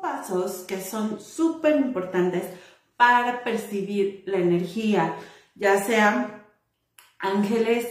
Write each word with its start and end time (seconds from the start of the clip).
pasos 0.00 0.64
que 0.66 0.80
son 0.80 1.20
súper 1.20 1.76
importantes 1.76 2.44
para 2.96 3.44
percibir 3.44 4.22
la 4.26 4.38
energía, 4.38 5.16
ya 5.54 5.82
sean 5.84 6.44
ángeles, 7.18 7.86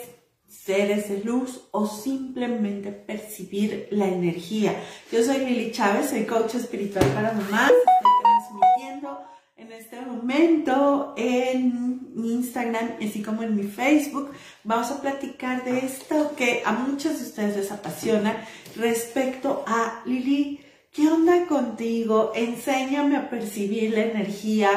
seres 0.47 1.09
de 1.09 1.23
luz 1.23 1.67
o 1.71 1.85
simplemente 1.85 2.91
percibir 2.91 3.87
la 3.91 4.07
energía. 4.07 4.73
Yo 5.11 5.23
soy 5.23 5.39
Lili 5.39 5.71
Chávez, 5.71 6.09
soy 6.09 6.25
coach 6.25 6.55
espiritual 6.55 7.05
para 7.09 7.33
mamás, 7.33 7.71
estoy 7.71 8.11
transmitiendo 8.23 9.19
en 9.57 9.71
este 9.71 10.01
momento 10.01 11.13
en 11.17 12.11
mi 12.15 12.33
Instagram, 12.33 12.93
así 13.01 13.21
como 13.21 13.43
en 13.43 13.55
mi 13.55 13.63
Facebook. 13.63 14.31
Vamos 14.63 14.91
a 14.91 15.01
platicar 15.01 15.63
de 15.65 15.79
esto 15.79 16.33
que 16.35 16.63
a 16.65 16.71
muchos 16.71 17.19
de 17.19 17.25
ustedes 17.25 17.57
les 17.57 17.71
apasiona 17.71 18.47
respecto 18.75 19.63
a 19.67 20.01
Lili. 20.05 20.64
¿Qué 20.95 21.09
onda 21.09 21.45
contigo? 21.45 22.31
Enséñame 22.33 23.17
a 23.17 23.29
percibir 23.29 23.91
la 23.91 24.03
energía. 24.03 24.69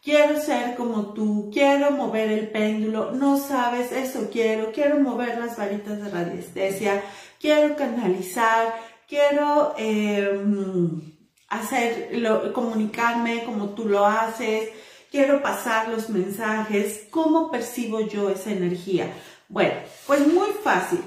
Quiero 0.00 0.40
ser 0.40 0.76
como 0.76 1.14
tú, 1.14 1.50
quiero 1.52 1.90
mover 1.90 2.30
el 2.30 2.48
péndulo, 2.48 3.10
no 3.10 3.38
sabes 3.38 3.90
eso 3.90 4.28
quiero, 4.30 4.70
quiero 4.70 5.00
mover 5.00 5.36
las 5.38 5.56
varitas 5.56 6.00
de 6.00 6.10
radiestesia, 6.10 7.02
quiero 7.40 7.74
canalizar, 7.74 8.74
quiero 9.08 9.74
em, 9.76 11.00
hacerlo, 11.48 12.52
comunicarme 12.52 13.42
como 13.44 13.70
tú 13.70 13.88
lo 13.88 14.06
haces, 14.06 14.68
quiero 15.10 15.42
pasar 15.42 15.88
los 15.88 16.08
mensajes, 16.08 17.08
¿cómo 17.10 17.50
percibo 17.50 18.00
yo 18.06 18.30
esa 18.30 18.52
energía? 18.52 19.10
Bueno, 19.48 19.74
pues 20.06 20.24
muy 20.24 20.50
fácil. 20.62 21.00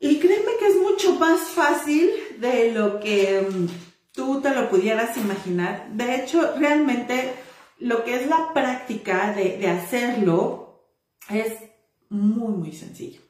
Y 0.00 0.18
créeme 0.18 0.52
que 0.58 0.66
es 0.68 0.76
mucho 0.76 1.14
más 1.16 1.40
fácil 1.40 2.10
de 2.38 2.72
lo 2.72 3.00
que 3.00 3.38
em, 3.38 3.68
tú 4.12 4.40
te 4.40 4.54
lo 4.54 4.70
pudieras 4.70 5.14
imaginar. 5.18 5.90
De 5.92 6.16
hecho, 6.16 6.56
realmente 6.56 7.34
lo 7.78 8.02
que 8.02 8.14
es 8.16 8.26
la 8.26 8.52
práctica 8.54 9.34
de, 9.34 9.68
hacerlo 9.68 10.94
es 11.28 11.52
muy, 12.08 12.54
muy 12.54 12.72
sencillo. 12.72 13.20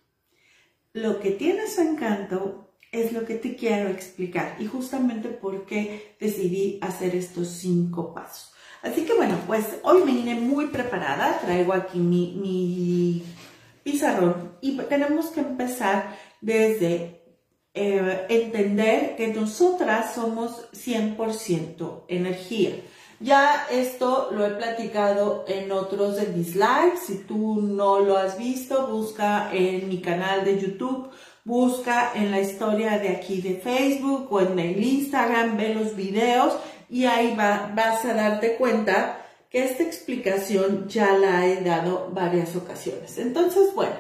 Lo 0.92 1.20
que 1.20 1.32
tiene 1.32 1.68
su 1.68 1.80
encanto 1.80 2.76
es 2.92 3.12
lo 3.12 3.24
que 3.24 3.34
te 3.34 3.56
quiero 3.56 3.91
explicar 3.91 4.56
y 4.60 4.66
justamente 4.66 5.28
por 5.28 5.66
qué 5.66 6.16
decidí 6.20 6.78
hacer 6.82 7.16
estos 7.16 7.48
cinco 7.48 8.14
pasos. 8.14 8.52
Así 8.82 9.02
que 9.02 9.14
bueno, 9.14 9.38
pues 9.46 9.66
hoy 9.82 10.04
me 10.04 10.12
vine 10.12 10.36
muy 10.36 10.66
preparada, 10.68 11.38
traigo 11.41 11.72
aquí 11.72 11.98
mi, 11.98 12.34
mi 12.41 13.24
pizarrón 13.82 14.56
y 14.60 14.76
tenemos 14.78 15.26
que 15.26 15.41
empezar 15.41 16.16
desde 16.41 17.20
eh, 17.72 18.27
entender 18.28 19.14
que 19.16 19.28
nosotras 19.28 20.14
somos 20.14 20.69
100% 20.72 22.05
energía. 22.08 22.72
Ya 23.20 23.66
esto 23.70 24.30
lo 24.32 24.47
he 24.47 24.50
platicado 24.50 25.44
en 25.47 25.70
otros 25.72 26.16
de 26.16 26.28
mis 26.28 26.56
lives. 26.56 27.00
Si 27.06 27.19
tú 27.19 27.60
no 27.60 28.00
lo 28.00 28.16
has 28.16 28.38
visto, 28.38 28.86
busca 28.86 29.50
en 29.52 29.88
mi 29.88 30.00
canal 30.00 30.44
de 30.44 30.58
YouTube, 30.58 31.10
busca 31.44 32.12
en 32.14 32.30
la 32.30 32.41
historia 32.41 32.98
de 32.98 33.10
aquí 33.10 33.42
de 33.42 33.56
Facebook 33.56 34.27
o 34.32 34.41
en 34.41 34.58
el 34.58 34.82
Instagram, 34.82 35.58
ve 35.58 35.75
los 35.75 35.94
videos 35.94 36.54
y 36.88 37.04
ahí 37.04 37.36
vas 37.36 38.04
a 38.04 38.14
darte 38.14 38.56
cuenta 38.56 39.25
que 39.50 39.64
esta 39.64 39.82
explicación 39.82 40.88
ya 40.88 41.12
la 41.12 41.47
he 41.47 41.62
dado 41.62 42.10
varias 42.12 42.56
ocasiones. 42.56 43.19
Entonces, 43.19 43.75
bueno, 43.75 43.97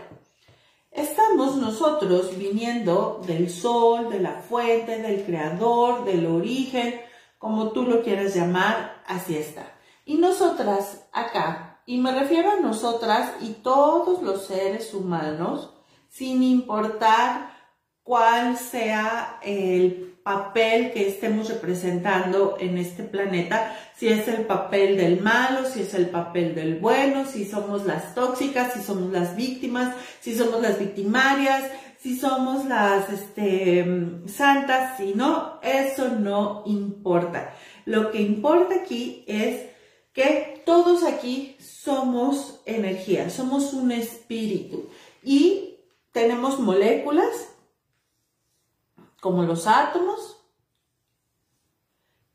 estamos 0.90 1.56
nosotros 1.56 2.36
viniendo 2.36 3.20
del 3.26 3.50
sol, 3.50 4.10
de 4.10 4.20
la 4.20 4.42
fuente, 4.42 5.00
del 5.00 5.24
creador, 5.24 6.04
del 6.04 6.26
origen, 6.26 7.00
como 7.38 7.70
tú 7.72 7.84
lo 7.84 8.02
quieras 8.02 8.34
llamar, 8.34 9.02
así 9.06 9.36
está. 9.36 9.72
Y 10.04 10.16
nosotras 10.16 11.08
acá, 11.12 11.82
y 11.86 11.98
me 11.98 12.12
refiero 12.12 12.50
a 12.52 12.60
nosotras 12.60 13.32
y 13.40 13.52
todos 13.54 14.22
los 14.22 14.46
seres 14.46 14.92
humanos, 14.92 15.74
sin 16.08 16.42
importar 16.42 17.52
cuál 18.02 18.56
sea 18.56 19.38
el 19.42 20.09
papel 20.30 20.92
que 20.92 21.08
estemos 21.08 21.48
representando 21.48 22.56
en 22.60 22.78
este 22.78 23.02
planeta, 23.02 23.76
si 23.96 24.06
es 24.06 24.28
el 24.28 24.46
papel 24.46 24.96
del 24.96 25.20
malo, 25.20 25.66
si 25.68 25.80
es 25.82 25.92
el 25.94 26.08
papel 26.08 26.54
del 26.54 26.78
bueno, 26.78 27.26
si 27.26 27.44
somos 27.44 27.84
las 27.84 28.14
tóxicas, 28.14 28.74
si 28.74 28.80
somos 28.80 29.10
las 29.10 29.34
víctimas, 29.34 29.92
si 30.20 30.36
somos 30.36 30.62
las 30.62 30.78
victimarias, 30.78 31.64
si 31.98 32.16
somos 32.16 32.64
las 32.66 33.10
este, 33.10 33.84
santas, 34.26 34.98
si 34.98 35.14
no, 35.14 35.58
eso 35.62 36.10
no 36.10 36.62
importa. 36.64 37.52
Lo 37.84 38.12
que 38.12 38.22
importa 38.22 38.76
aquí 38.76 39.24
es 39.26 39.68
que 40.12 40.62
todos 40.64 41.02
aquí 41.02 41.56
somos 41.58 42.60
energía, 42.66 43.30
somos 43.30 43.72
un 43.72 43.90
espíritu 43.90 44.90
y 45.24 45.76
tenemos 46.12 46.60
moléculas 46.60 47.49
como 49.20 49.42
los 49.42 49.66
átomos 49.66 50.36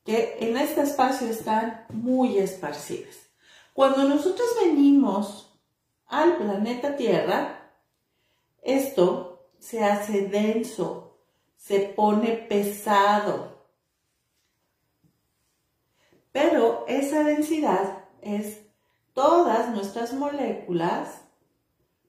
que 0.03 0.37
en 0.39 0.55
este 0.57 0.81
espacio 0.81 1.27
están 1.27 1.85
muy 1.89 2.37
esparcidas. 2.37 3.15
Cuando 3.73 4.03
nosotros 4.03 4.47
venimos 4.63 5.51
al 6.05 6.37
planeta 6.37 6.95
Tierra, 6.95 7.71
esto 8.61 9.49
se 9.59 9.83
hace 9.83 10.27
denso, 10.27 11.17
se 11.57 11.79
pone 11.79 12.33
pesado. 12.33 13.65
Pero 16.31 16.85
esa 16.87 17.23
densidad 17.23 18.05
es 18.21 18.61
todas 19.13 19.69
nuestras 19.69 20.13
moléculas 20.13 21.21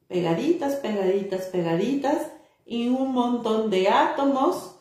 pegaditas, 0.09 0.77
pegaditas, 0.77 1.47
pegaditas 1.47 2.36
y 2.67 2.89
un 2.89 3.13
montón 3.13 3.71
de 3.71 3.89
átomos 3.89 4.77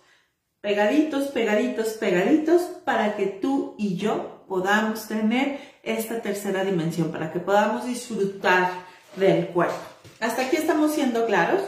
pegaditos, 0.60 1.28
pegaditos, 1.28 1.90
pegaditos 1.90 2.62
para 2.84 3.16
que 3.16 3.28
tú 3.28 3.76
y 3.78 3.96
yo 3.96 4.44
podamos 4.48 5.08
tener 5.08 5.60
esta 5.84 6.22
tercera 6.22 6.66
dimensión, 6.66 7.12
para 7.12 7.32
que 7.32 7.40
podamos 7.40 7.86
disfrutar 7.86 8.72
del 9.16 9.48
cuerpo. 9.50 9.76
¿Hasta 10.20 10.48
aquí 10.48 10.56
estamos 10.56 10.94
siendo 10.94 11.28
claros? 11.28 11.62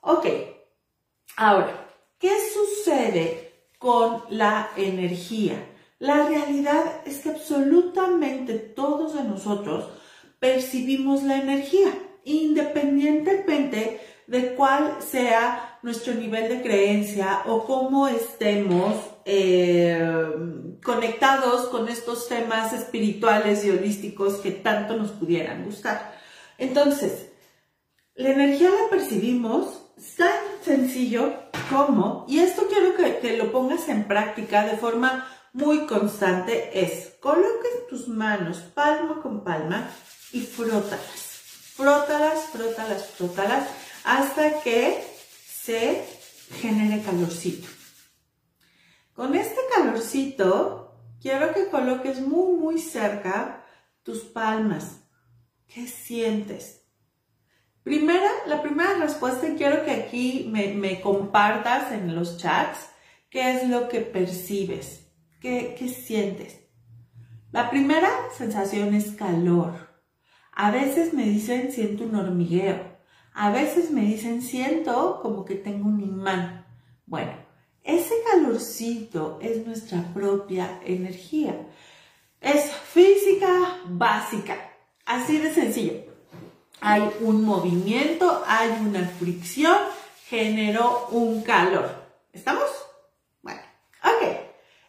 Ok, 0.00 0.26
ahora, 1.36 1.88
¿qué 2.18 2.30
sucede 2.54 3.70
con 3.78 4.22
la 4.30 4.70
energía? 4.76 5.56
La 5.98 6.28
realidad 6.28 7.00
es 7.04 7.20
que 7.20 7.30
absolutamente 7.30 8.54
todos 8.54 9.14
de 9.14 9.24
nosotros 9.24 9.88
percibimos 10.38 11.24
la 11.24 11.38
energía, 11.38 11.90
independientemente 12.24 14.00
de 14.26 14.54
cuál 14.54 14.96
sea 15.00 15.78
nuestro 15.82 16.14
nivel 16.14 16.48
de 16.48 16.62
creencia 16.62 17.42
o 17.46 17.64
cómo 17.64 18.08
estemos 18.08 18.94
eh, 19.24 19.98
conectados 20.82 21.68
con 21.68 21.88
estos 21.88 22.28
temas 22.28 22.72
espirituales 22.72 23.64
y 23.64 23.70
holísticos 23.70 24.36
que 24.36 24.50
tanto 24.50 24.96
nos 24.96 25.12
pudieran 25.12 25.64
gustar. 25.64 26.16
Entonces, 26.58 27.28
la 28.14 28.30
energía 28.30 28.70
la 28.70 28.90
percibimos 28.90 29.82
tan 30.16 30.34
sencillo 30.62 31.32
como, 31.70 32.24
y 32.28 32.40
esto 32.40 32.66
quiero 32.68 32.96
que, 32.96 33.36
lo 33.36 33.52
pongas 33.52 33.88
en 33.88 34.08
práctica 34.08 34.64
de 34.64 34.76
forma 34.76 35.26
muy 35.52 35.86
constante, 35.86 36.70
es 36.74 37.14
coloques 37.20 37.86
tus 37.88 38.08
manos 38.08 38.58
palma 38.58 39.20
con 39.22 39.42
palma 39.42 39.88
y 40.32 40.40
frótalas. 40.40 41.24
Frótalas, 41.76 42.46
frótalas, 42.52 43.06
frótalas 43.08 43.68
hasta 44.06 44.60
que 44.60 45.02
se 45.44 46.04
genere 46.60 47.02
calorcito. 47.02 47.66
Con 49.12 49.34
este 49.34 49.60
calorcito, 49.74 50.94
quiero 51.20 51.52
que 51.52 51.68
coloques 51.68 52.20
muy, 52.20 52.56
muy 52.56 52.78
cerca 52.78 53.64
tus 54.04 54.20
palmas. 54.20 55.00
¿Qué 55.66 55.88
sientes? 55.88 56.84
Primera, 57.82 58.30
la 58.46 58.62
primera 58.62 58.94
respuesta, 58.94 59.48
quiero 59.56 59.84
que 59.84 59.90
aquí 59.90 60.48
me, 60.52 61.00
compartas 61.00 61.90
en 61.90 62.14
los 62.14 62.38
chats 62.38 62.88
qué 63.28 63.56
es 63.56 63.68
lo 63.68 63.88
que 63.88 64.02
percibes, 64.02 65.08
qué, 65.40 65.74
qué 65.76 65.88
sientes. 65.88 66.60
La 67.50 67.70
primera 67.70 68.10
sensación 68.38 68.94
es 68.94 69.10
calor. 69.16 70.00
A 70.52 70.70
veces 70.70 71.12
me 71.12 71.24
dicen 71.24 71.72
siento 71.72 72.04
un 72.04 72.14
hormigueo. 72.14 72.95
A 73.36 73.50
veces 73.50 73.90
me 73.90 74.02
dicen 74.02 74.42
siento 74.42 75.20
como 75.22 75.44
que 75.44 75.54
tengo 75.54 75.86
un 75.88 76.00
imán. 76.00 76.66
Bueno, 77.06 77.32
ese 77.84 78.14
calorcito 78.30 79.38
es 79.40 79.64
nuestra 79.64 80.02
propia 80.12 80.80
energía. 80.84 81.54
Es 82.40 82.72
física 82.72 83.80
básica. 83.86 84.56
Así 85.04 85.38
de 85.38 85.54
sencillo 85.54 86.16
hay 86.80 87.02
un 87.20 87.44
movimiento, 87.44 88.42
hay 88.46 88.70
una 88.70 89.08
fricción, 89.18 89.76
generó 90.28 91.08
un 91.10 91.42
calor. 91.42 91.90
¿Estamos? 92.32 92.68
Bueno, 93.42 93.60
ok. 94.02 94.36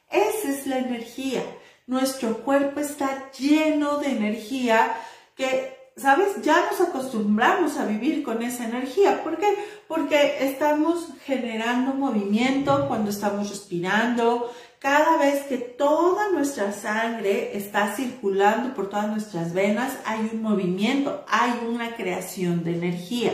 Esa 0.09 0.51
es 0.51 0.67
la 0.67 0.79
energía. 0.79 1.43
Nuestro 1.85 2.37
cuerpo 2.43 2.81
está 2.81 3.31
lleno 3.31 3.97
de 3.99 4.11
energía 4.11 4.95
que, 5.35 5.76
¿sabes? 5.97 6.41
Ya 6.43 6.67
nos 6.69 6.79
acostumbramos 6.79 7.77
a 7.77 7.85
vivir 7.85 8.23
con 8.23 8.41
esa 8.43 8.65
energía. 8.65 9.23
¿Por 9.23 9.37
qué? 9.37 9.47
Porque 9.87 10.37
estamos 10.41 11.09
generando 11.25 11.93
movimiento 11.93 12.87
cuando 12.87 13.09
estamos 13.09 13.49
respirando. 13.49 14.51
Cada 14.79 15.17
vez 15.17 15.43
que 15.43 15.57
toda 15.57 16.29
nuestra 16.29 16.71
sangre 16.71 17.57
está 17.57 17.95
circulando 17.95 18.75
por 18.75 18.89
todas 18.89 19.07
nuestras 19.07 19.53
venas, 19.53 19.97
hay 20.05 20.29
un 20.31 20.43
movimiento, 20.43 21.25
hay 21.27 21.51
una 21.67 21.95
creación 21.95 22.63
de 22.63 22.75
energía. 22.75 23.33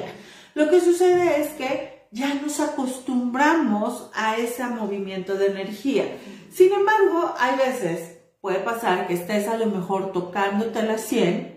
Lo 0.54 0.70
que 0.70 0.80
sucede 0.80 1.42
es 1.42 1.50
que 1.50 2.08
ya 2.12 2.34
nos 2.36 2.60
acostumbramos 2.62 4.10
a 4.14 4.38
ese 4.38 4.66
movimiento 4.68 5.36
de 5.36 5.48
energía. 5.48 6.06
Sin 6.50 6.72
embargo, 6.72 7.34
hay 7.38 7.58
veces, 7.58 8.20
puede 8.40 8.60
pasar 8.60 9.08
que 9.08 9.16
estés 9.16 9.48
a 9.48 9.58
lo 9.58 9.66
mejor 9.66 10.14
tocándote 10.14 10.84
la 10.84 10.98
sien 10.98 11.53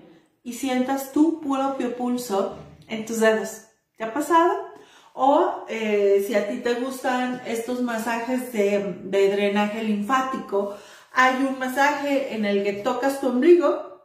y 0.47 0.53
sientas 0.53 1.11
tu 1.11 1.41
propio 1.41 1.97
pulso 1.97 2.57
en 2.87 3.05
tus 3.05 3.19
dedos. 3.19 3.63
¿Te 3.97 4.05
ha 4.05 4.15
pasado? 4.15 4.55
O 5.13 5.65
eh, 5.69 6.25
si 6.25 6.37
a 6.37 6.49
ti 6.49 6.59
te 6.59 6.75
gustan 6.75 7.43
estos 7.45 7.83
masajes 7.83 8.53
de, 8.53 8.97
de 9.03 9.29
drenaje 9.33 9.83
linfático, 9.83 10.77
hay 11.13 11.43
un 11.43 11.59
masaje 11.59 12.37
en 12.37 12.45
el 12.45 12.63
que 12.63 12.75
tocas 12.75 13.21
tu 13.21 13.27
ombligo 13.27 14.05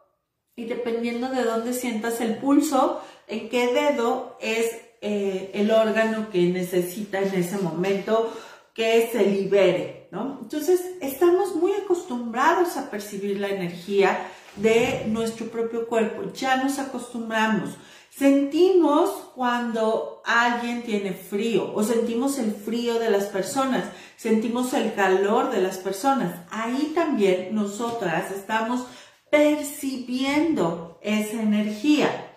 y 0.56 0.64
dependiendo 0.64 1.28
de 1.28 1.44
dónde 1.44 1.72
sientas 1.72 2.20
el 2.20 2.38
pulso, 2.38 3.00
en 3.28 3.48
qué 3.48 3.72
dedo 3.72 4.36
es 4.40 4.66
eh, 5.00 5.52
el 5.54 5.70
órgano 5.70 6.28
que 6.28 6.40
necesita 6.48 7.20
en 7.20 7.34
ese 7.34 7.58
momento 7.58 8.32
que 8.74 9.08
se 9.12 9.24
libere, 9.24 10.08
¿no? 10.10 10.40
Entonces, 10.42 10.82
estamos 11.00 11.54
muy 11.54 11.72
acostumbrados 11.72 12.76
a 12.76 12.90
percibir 12.90 13.38
la 13.38 13.48
energía 13.48 14.26
de 14.56 15.04
nuestro 15.08 15.46
propio 15.46 15.86
cuerpo, 15.86 16.32
ya 16.32 16.62
nos 16.62 16.78
acostumbramos. 16.78 17.70
Sentimos 18.10 19.10
cuando 19.34 20.20
alguien 20.24 20.82
tiene 20.82 21.14
frío 21.14 21.72
o 21.74 21.82
sentimos 21.82 22.38
el 22.38 22.52
frío 22.52 22.98
de 22.98 23.10
las 23.10 23.24
personas, 23.24 23.84
sentimos 24.16 24.74
el 24.74 24.94
calor 24.94 25.50
de 25.50 25.62
las 25.62 25.78
personas. 25.78 26.34
Ahí 26.50 26.92
también 26.94 27.54
nosotras 27.54 28.30
estamos 28.30 28.84
percibiendo 29.30 30.98
esa 31.00 31.40
energía. 31.40 32.36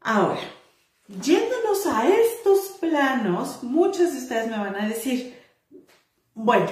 Ahora, 0.00 0.40
yéndonos 1.06 1.86
a 1.86 2.08
estos 2.08 2.78
planos, 2.80 3.62
muchos 3.62 4.12
de 4.12 4.18
ustedes 4.18 4.48
me 4.48 4.56
van 4.56 4.76
a 4.76 4.88
decir, 4.88 5.38
bueno, 6.32 6.70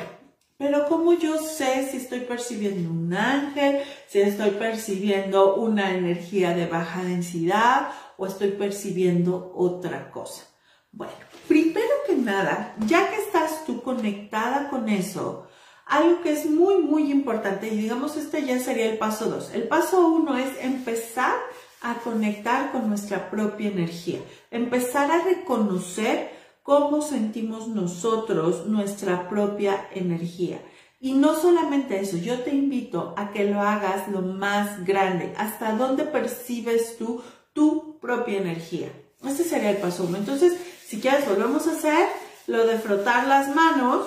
pero 0.59 0.89
¿cómo 0.89 1.13
yo 1.15 1.39
sé 1.39 1.89
si 1.89 1.99
estoy 1.99 2.21
percibiendo 2.21 2.91
un 2.91 3.15
ángel, 3.15 3.83
si 4.09 4.21
estoy 4.21 4.51
percibiendo 4.51 5.55
una 5.55 5.95
energía 5.95 6.53
de 6.53 6.67
baja 6.67 7.05
densidad 7.05 7.91
o 8.17 8.27
estoy 8.27 8.51
percibiendo 8.51 9.53
otra 9.55 10.11
cosa? 10.11 10.43
Bueno, 10.91 11.13
primero 11.47 11.95
que 12.09 12.17
nada, 12.17 12.75
ya 12.87 13.09
que 13.09 13.17
estás 13.17 13.65
tú 13.67 13.83
conectada 13.83 14.69
con 14.69 14.89
eso, 14.89 15.47
algo 15.87 16.23
que 16.23 16.33
es 16.33 16.45
muy, 16.47 16.79
muy 16.79 17.13
importante, 17.13 17.69
y 17.69 17.77
digamos 17.77 18.17
este 18.17 18.45
ya 18.45 18.59
sería 18.59 18.87
el 18.87 18.99
paso 18.99 19.27
dos. 19.27 19.53
El 19.55 19.69
paso 19.69 20.09
uno 20.09 20.37
es 20.37 20.51
empezar 20.61 21.37
a 21.83 21.95
conectar 21.95 22.73
con 22.73 22.89
nuestra 22.89 23.31
propia 23.31 23.69
energía, 23.69 24.19
empezar 24.51 25.09
a 25.13 25.23
reconocer 25.23 26.38
cómo 26.69 27.01
sentimos 27.01 27.67
nosotros 27.69 28.67
nuestra 28.67 29.31
propia 29.31 29.89
energía. 29.91 30.61
Y 31.01 31.15
no 31.15 31.35
solamente 31.35 31.99
eso, 31.99 32.19
yo 32.19 32.41
te 32.41 32.51
invito 32.51 33.15
a 33.17 33.31
que 33.31 33.45
lo 33.45 33.63
hagas 33.63 34.07
lo 34.09 34.21
más 34.21 34.85
grande, 34.85 35.33
hasta 35.39 35.73
dónde 35.73 36.05
percibes 36.05 36.99
tú 36.99 37.23
tu 37.55 37.99
propia 38.01 38.37
energía. 38.37 38.93
Este 39.27 39.45
sería 39.45 39.71
el 39.71 39.79
paso 39.79 40.05
uno. 40.05 40.19
Entonces, 40.19 40.61
si 40.85 41.01
quieres, 41.01 41.27
volvemos 41.27 41.67
a 41.67 41.73
hacer 41.73 42.07
lo 42.47 42.67
de 42.67 42.79
frotar 42.79 43.27
las 43.27 43.55
manos 43.55 44.07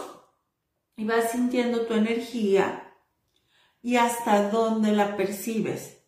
y 0.98 1.06
vas 1.06 1.32
sintiendo 1.32 1.88
tu 1.88 1.96
energía 1.96 2.94
y 3.82 3.96
hasta 3.96 4.52
dónde 4.52 4.92
la 4.92 5.18
percibes. 5.18 6.01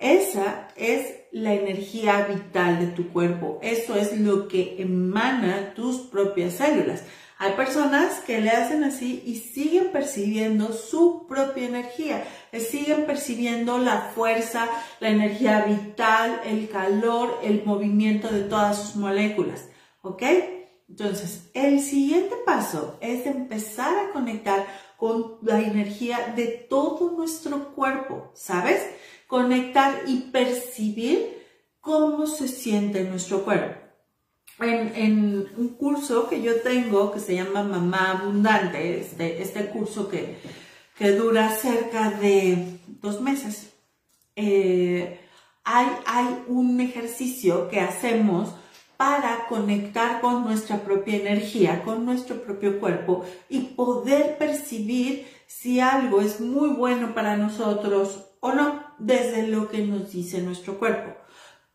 Esa 0.00 0.68
es 0.76 1.14
la 1.30 1.52
energía 1.52 2.26
vital 2.26 2.80
de 2.80 2.86
tu 2.86 3.12
cuerpo. 3.12 3.58
Eso 3.62 3.94
es 3.94 4.18
lo 4.18 4.48
que 4.48 4.76
emana 4.78 5.74
tus 5.74 5.98
propias 5.98 6.54
células. 6.54 7.04
Hay 7.36 7.52
personas 7.52 8.20
que 8.20 8.40
le 8.40 8.50
hacen 8.50 8.82
así 8.82 9.22
y 9.24 9.36
siguen 9.36 9.92
percibiendo 9.92 10.72
su 10.72 11.26
propia 11.26 11.68
energía, 11.68 12.24
siguen 12.52 13.06
percibiendo 13.06 13.78
la 13.78 14.10
fuerza, 14.14 14.68
la 15.00 15.10
energía 15.10 15.64
vital, 15.64 16.40
el 16.44 16.68
calor, 16.68 17.38
el 17.42 17.64
movimiento 17.64 18.28
de 18.28 18.40
todas 18.40 18.82
sus 18.82 18.96
moléculas. 18.96 19.68
¿Ok? 20.02 20.22
Entonces, 20.88 21.50
el 21.54 21.80
siguiente 21.80 22.34
paso 22.44 22.98
es 23.00 23.24
empezar 23.24 23.96
a 23.96 24.12
conectar 24.12 24.66
con 24.96 25.38
la 25.42 25.60
energía 25.60 26.34
de 26.36 26.46
todo 26.68 27.12
nuestro 27.12 27.72
cuerpo, 27.74 28.32
¿sabes? 28.34 28.82
Conectar 29.30 30.02
y 30.08 30.22
percibir 30.32 31.46
cómo 31.80 32.26
se 32.26 32.48
siente 32.48 33.04
nuestro 33.04 33.44
cuerpo. 33.44 33.80
En, 34.58 35.48
un 35.56 35.68
curso 35.68 36.28
que 36.28 36.42
yo 36.42 36.60
tengo 36.60 37.12
que 37.12 37.20
se 37.20 37.36
llama 37.36 37.62
Mamá 37.62 38.10
Abundante, 38.10 39.00
este, 39.00 39.40
este 39.40 39.70
curso 39.70 40.08
que, 40.08 40.36
que 40.98 41.12
dura 41.12 41.48
cerca 41.56 42.10
de 42.10 42.78
dos 43.00 43.22
meses, 43.22 43.72
eh, 44.34 45.20
hay, 45.64 45.86
hay 46.04 46.44
un 46.48 46.80
ejercicio 46.80 47.68
que 47.70 47.80
hacemos 47.80 48.50
para 48.96 49.46
conectar 49.48 50.20
con 50.20 50.44
nuestra 50.44 50.78
propia 50.80 51.16
energía, 51.16 51.82
con 51.84 52.04
nuestro 52.04 52.42
propio 52.42 52.80
cuerpo 52.80 53.24
y 53.48 53.60
poder 53.60 54.36
percibir 54.36 55.26
si 55.46 55.80
algo 55.80 56.20
es 56.20 56.40
muy 56.40 56.70
bueno 56.70 57.14
para 57.14 57.36
nosotros 57.36 58.26
o 58.40 58.52
no, 58.52 58.89
desde 59.00 59.46
lo 59.48 59.68
que 59.68 59.78
nos 59.78 60.12
dice 60.12 60.42
nuestro 60.42 60.78
cuerpo. 60.78 61.16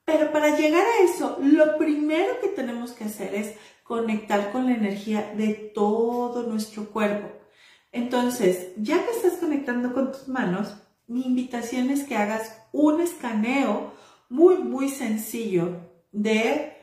Pero 0.05 0.31
para 0.31 0.55
llegar 0.57 0.85
a 0.85 1.03
eso, 1.03 1.37
lo 1.41 1.77
primero 1.77 2.39
que 2.39 2.49
tenemos 2.49 2.91
que 2.91 3.05
hacer 3.05 3.33
es 3.33 3.55
conectar 3.83 4.51
con 4.51 4.65
la 4.65 4.75
energía 4.75 5.33
de 5.35 5.71
todo 5.73 6.43
nuestro 6.43 6.89
cuerpo. 6.89 7.27
Entonces, 7.91 8.73
ya 8.77 9.03
que 9.03 9.11
estás 9.11 9.39
conectando 9.39 9.93
con 9.93 10.11
tus 10.11 10.27
manos, 10.27 10.75
mi 11.07 11.21
invitación 11.21 11.89
es 11.89 12.03
que 12.03 12.15
hagas 12.15 12.57
un 12.71 13.01
escaneo 13.01 13.93
muy, 14.29 14.57
muy 14.57 14.89
sencillo 14.89 15.79
de 16.11 16.77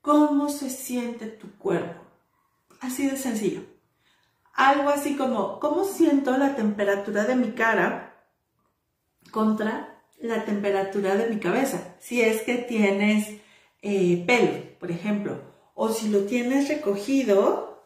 cómo 0.00 0.48
se 0.48 0.70
siente 0.70 1.26
tu 1.26 1.50
cuerpo. 1.58 2.02
Así 2.80 3.06
de 3.06 3.16
sencillo. 3.16 3.62
Algo 4.54 4.88
así 4.88 5.16
como, 5.16 5.60
¿cómo 5.60 5.84
siento 5.84 6.36
la 6.36 6.56
temperatura 6.56 7.24
de 7.24 7.36
mi 7.36 7.52
cara 7.52 8.14
contra 9.30 9.95
la 10.18 10.44
temperatura 10.44 11.16
de 11.16 11.28
mi 11.28 11.38
cabeza. 11.38 11.96
Si 12.00 12.20
es 12.20 12.42
que 12.42 12.56
tienes 12.56 13.40
eh, 13.82 14.24
pelo, 14.26 14.78
por 14.78 14.90
ejemplo, 14.90 15.40
o 15.74 15.90
si 15.90 16.08
lo 16.08 16.24
tienes 16.24 16.68
recogido, 16.68 17.84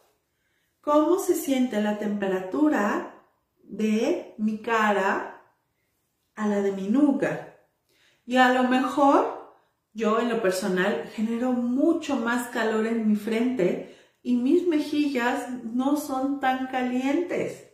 ¿cómo 0.81 1.19
se 1.19 1.35
siente 1.35 1.81
la 1.81 1.97
temperatura 1.97 3.15
de 3.63 4.33
mi 4.37 4.59
cara 4.59 5.41
a 6.35 6.47
la 6.47 6.61
de 6.61 6.71
mi 6.71 6.87
nuca? 6.87 7.55
Y 8.25 8.37
a 8.37 8.53
lo 8.53 8.63
mejor 8.63 9.41
yo 9.93 10.19
en 10.19 10.29
lo 10.29 10.41
personal 10.41 11.09
genero 11.13 11.51
mucho 11.51 12.15
más 12.15 12.47
calor 12.47 12.87
en 12.87 13.07
mi 13.07 13.15
frente 13.15 13.97
y 14.23 14.37
mis 14.37 14.67
mejillas 14.67 15.49
no 15.63 15.97
son 15.97 16.39
tan 16.39 16.67
calientes. 16.67 17.67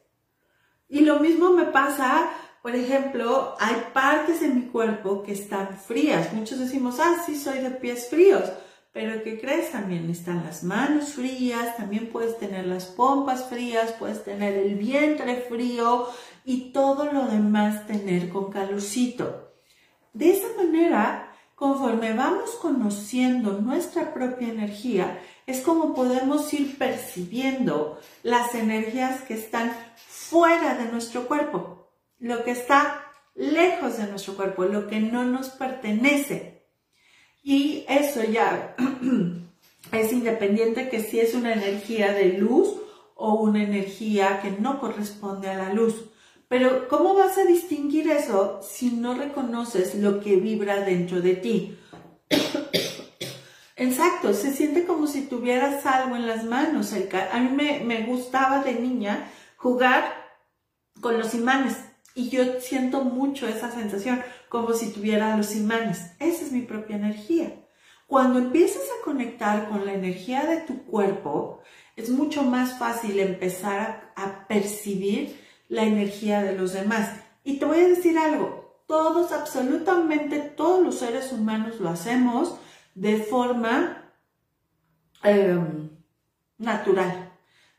Y 0.90 1.02
lo 1.02 1.20
mismo 1.20 1.52
me 1.52 1.66
pasa 1.66 2.30
por 2.62 2.76
ejemplo, 2.76 3.56
hay 3.60 3.76
partes 3.94 4.42
en 4.42 4.56
mi 4.56 4.62
cuerpo 4.64 5.24
que 5.24 5.34
están 5.34 5.78
frías. 5.78 6.34
Muchos 6.34 6.60
decimos, 6.60 7.00
ah, 7.00 7.24
sí, 7.26 7.36
soy 7.36 7.60
de 7.60 7.72
pies 7.72 8.10
fríos. 8.10 8.44
Pero 8.92 9.24
¿qué 9.24 9.40
crees? 9.40 9.72
También 9.72 10.10
están 10.10 10.44
las 10.44 10.64
manos 10.64 11.14
frías, 11.14 11.78
también 11.78 12.10
puedes 12.10 12.38
tener 12.40 12.66
las 12.66 12.86
pompas 12.86 13.48
frías, 13.48 13.94
puedes 14.00 14.24
tener 14.24 14.56
el 14.56 14.76
vientre 14.76 15.46
frío 15.48 16.08
y 16.44 16.72
todo 16.72 17.12
lo 17.12 17.28
demás 17.28 17.86
tener 17.86 18.30
con 18.30 18.52
calorcito. 18.52 19.54
De 20.14 20.32
esa 20.32 20.48
manera, 20.58 21.32
conforme 21.54 22.14
vamos 22.14 22.50
conociendo 22.60 23.62
nuestra 23.62 24.16
propia 24.16 24.50
energía, 24.50 25.22
es 25.46 25.62
como 25.62 25.94
podemos 25.94 26.52
ir 26.54 26.78
percibiendo 26.80 28.00
las 28.24 28.56
energías 28.56 29.22
que 29.22 29.36
están 29.36 29.72
fuera 29.96 30.74
de 30.74 30.92
nuestro 30.92 31.28
cuerpo 31.28 31.87
lo 32.20 32.44
que 32.44 32.52
está 32.52 33.04
lejos 33.36 33.98
de 33.98 34.08
nuestro 34.08 34.36
cuerpo, 34.36 34.66
lo 34.66 34.88
que 34.88 35.00
no 35.00 35.24
nos 35.24 35.50
pertenece. 35.50 36.66
Y 37.44 37.86
eso 37.88 38.24
ya 38.24 38.76
es 39.92 40.12
independiente 40.12 40.90
que 40.90 41.02
si 41.02 41.20
es 41.20 41.34
una 41.34 41.54
energía 41.54 42.12
de 42.14 42.34
luz 42.34 42.70
o 43.16 43.36
una 43.36 43.64
energía 43.64 44.42
que 44.42 44.52
no 44.52 44.80
corresponde 44.80 45.50
a 45.50 45.58
la 45.58 45.74
luz. 45.74 45.96
Pero 46.48 46.88
¿cómo 46.88 47.14
vas 47.14 47.38
a 47.38 47.46
distinguir 47.46 48.10
eso 48.10 48.62
si 48.62 48.92
no 48.92 49.14
reconoces 49.14 49.96
lo 49.96 50.20
que 50.22 50.38
vibra 50.38 50.82
dentro 50.82 51.22
de 51.22 51.36
ti? 51.36 51.78
Exacto, 53.76 54.34
se 54.34 54.54
siente 54.54 54.86
como 54.86 55.06
si 55.06 55.28
tuvieras 55.28 55.86
algo 55.86 56.16
en 56.16 56.26
las 56.26 56.44
manos. 56.46 56.94
A 57.32 57.40
mí 57.40 57.50
me, 57.56 57.82
me 57.82 58.08
gustaba 58.08 58.64
de 58.64 58.74
niña 58.74 59.30
jugar 59.58 60.14
con 61.00 61.20
los 61.20 61.36
imanes 61.36 61.76
y 62.18 62.30
yo 62.30 62.60
siento 62.60 63.04
mucho 63.04 63.48
esa 63.48 63.70
sensación, 63.70 64.24
como 64.50 64.74
si 64.74 64.92
tuviera 64.92 65.38
los 65.38 65.56
imanes. 65.56 66.14
Esa 66.20 66.46
es 66.46 66.52
mi 66.52 66.62
propia 66.62 66.96
energía. 66.96 67.64
Cuando 68.08 68.40
empiezas 68.40 68.82
a 68.82 69.06
conectar 69.06 69.70
con 69.70 69.86
la 69.86 69.94
energía 69.94 70.44
de 70.48 70.62
tu 70.62 70.84
cuerpo, 70.86 71.62
es 71.96 72.10
mucho 72.10 72.42
más 72.42 72.80
fácil 72.80 73.20
empezar 73.20 74.14
a, 74.16 74.48
percibir 74.48 75.40
la 75.70 75.84
energía 75.84 76.42
de 76.42 76.56
los 76.56 76.74
demás. 76.74 77.20
Y 77.44 77.60
te 77.60 77.66
voy 77.66 77.82
a 77.82 77.88
decir 77.88 78.18
algo, 78.18 78.82
todos, 78.88 79.32
absolutamente 79.32 80.40
todos 80.40 80.84
los 80.84 80.98
seres 80.98 81.32
humanos 81.32 81.80
lo 81.80 81.90
hacemos 81.90 82.58
de 82.96 83.20
forma 83.20 84.12
em, 85.22 85.92
natural, 86.58 87.32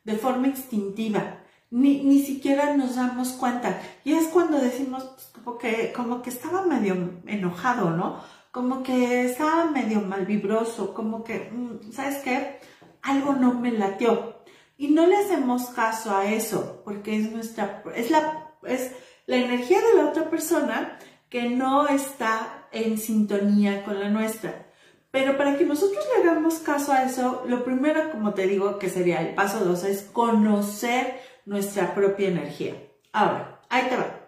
de 0.05 0.15
forma 0.17 0.47
instintiva. 0.47 1.39
Ni, 1.71 2.03
ni, 2.03 2.23
siquiera 2.23 2.77
nos 2.77 2.97
damos 2.97 3.31
cuenta. 3.31 3.81
Y 4.05 4.15
es 4.15 4.29
cuando 4.29 4.59
decimos 4.59 5.05
pues, 5.05 5.31
como, 5.35 5.59
que, 5.59 5.93
como 5.93 6.23
que 6.23 6.31
estaba 6.31 6.63
medio 6.63 7.21
enojado, 7.27 7.91
¿no? 7.91 8.23
Como 8.51 8.83
que 8.83 9.27
estaba 9.27 9.67
medio 9.67 10.01
malvibroso, 10.01 10.95
como 10.95 11.25
que, 11.25 11.51
mm, 11.53 11.93
¿sabes 11.93 12.17
qué? 12.25 12.61
Algo 13.03 13.35
no 13.35 13.55
me 13.55 13.71
latió. 13.73 14.39
Y 14.79 14.89
no 14.89 15.07
le 15.07 15.17
hacemos 15.17 15.67
caso 15.67 16.17
a 16.17 16.27
eso, 16.27 16.83
porque 16.85 17.17
es 17.17 17.33
nuestra, 17.33 17.83
es 17.95 18.11
la, 18.11 18.53
es 18.65 18.93
la 19.27 19.37
energía 19.37 19.81
de 19.81 20.03
la 20.03 20.09
otra 20.09 20.31
persona 20.31 20.99
que 21.29 21.51
no 21.51 21.89
está 21.89 22.67
en 22.73 22.99
sintonía 22.99 23.85
con 23.85 24.01
la 24.01 24.09
nuestra. 24.09 24.67
Pero 25.11 25.37
para 25.37 25.57
que 25.57 25.65
nosotros 25.65 26.05
le 26.15 26.23
hagamos 26.23 26.61
caso 26.61 26.93
a 26.93 27.05
eso, 27.05 27.43
lo 27.47 27.65
primero, 27.65 28.11
como 28.11 28.35
te 28.35 28.47
digo, 28.47 28.79
que 28.79 28.91
sería 28.91 29.21
el 29.21 29.35
paso 29.35 29.65
dos, 29.65 29.85
es 29.85 30.03
conocer 30.03 31.19
nuestra 31.49 31.95
propia 31.95 32.29
energía. 32.29 32.75
Ahora, 33.13 33.61
ahí 33.71 33.89
te 33.89 33.97
va. 33.97 34.21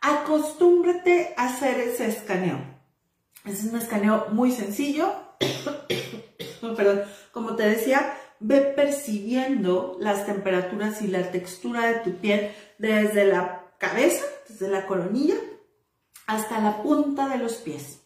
Acostúmbrate 0.00 1.34
a 1.36 1.46
hacer 1.46 1.80
ese 1.80 2.06
escaneo. 2.06 2.58
Es 3.44 3.64
un 3.64 3.76
escaneo 3.76 4.28
muy 4.30 4.52
sencillo. 4.52 5.12
Perdón, 6.76 7.02
como 7.32 7.56
te 7.56 7.68
decía, 7.68 8.14
ve 8.38 8.60
percibiendo 8.60 9.96
las 10.00 10.26
temperaturas 10.26 11.02
y 11.02 11.08
la 11.08 11.30
textura 11.30 11.86
de 11.86 12.00
tu 12.00 12.12
piel 12.12 12.52
desde 12.78 13.26
la 13.26 13.72
cabeza, 13.78 14.24
desde 14.48 14.68
la 14.68 14.86
coronilla, 14.86 15.36
hasta 16.26 16.60
la 16.60 16.82
punta 16.82 17.28
de 17.28 17.38
los 17.38 17.54
pies. 17.56 17.99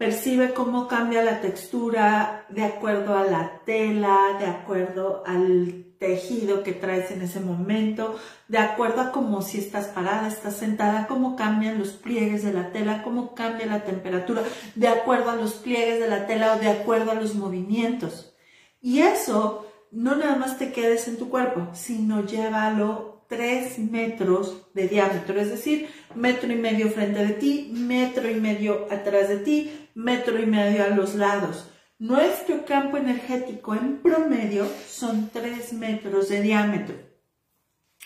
Percibe 0.00 0.54
cómo 0.54 0.88
cambia 0.88 1.22
la 1.22 1.42
textura 1.42 2.46
de 2.48 2.64
acuerdo 2.64 3.18
a 3.18 3.24
la 3.24 3.60
tela, 3.66 4.38
de 4.38 4.46
acuerdo 4.46 5.22
al 5.26 5.94
tejido 5.98 6.62
que 6.62 6.72
traes 6.72 7.10
en 7.10 7.20
ese 7.20 7.38
momento, 7.38 8.16
de 8.48 8.56
acuerdo 8.56 9.02
a 9.02 9.12
cómo 9.12 9.42
si 9.42 9.58
estás 9.58 9.88
parada, 9.88 10.26
estás 10.26 10.56
sentada, 10.56 11.06
cómo 11.06 11.36
cambian 11.36 11.78
los 11.78 11.90
pliegues 11.90 12.42
de 12.42 12.54
la 12.54 12.72
tela, 12.72 13.02
cómo 13.02 13.34
cambia 13.34 13.66
la 13.66 13.84
temperatura, 13.84 14.42
de 14.74 14.88
acuerdo 14.88 15.32
a 15.32 15.36
los 15.36 15.52
pliegues 15.52 16.00
de 16.00 16.08
la 16.08 16.26
tela 16.26 16.54
o 16.54 16.58
de 16.58 16.70
acuerdo 16.70 17.10
a 17.10 17.16
los 17.16 17.34
movimientos. 17.34 18.34
Y 18.80 19.00
eso 19.00 19.66
no 19.90 20.16
nada 20.16 20.36
más 20.36 20.56
te 20.56 20.72
quedes 20.72 21.08
en 21.08 21.18
tu 21.18 21.28
cuerpo, 21.28 21.68
sino 21.74 22.24
llévalo 22.24 23.09
3 23.30 23.78
metros 23.78 24.66
de 24.74 24.88
diámetro, 24.88 25.40
es 25.40 25.50
decir, 25.50 25.88
metro 26.16 26.52
y 26.52 26.56
medio 26.56 26.90
frente 26.90 27.24
de 27.24 27.34
ti, 27.34 27.70
metro 27.72 28.28
y 28.28 28.34
medio 28.34 28.88
atrás 28.90 29.28
de 29.28 29.38
ti, 29.38 29.88
metro 29.94 30.36
y 30.40 30.46
medio 30.46 30.84
a 30.84 30.88
los 30.88 31.14
lados. 31.14 31.70
Nuestro 32.00 32.64
campo 32.64 32.96
energético 32.96 33.74
en 33.74 34.02
promedio 34.02 34.66
son 34.88 35.30
3 35.32 35.74
metros 35.74 36.28
de 36.28 36.42
diámetro. 36.42 36.96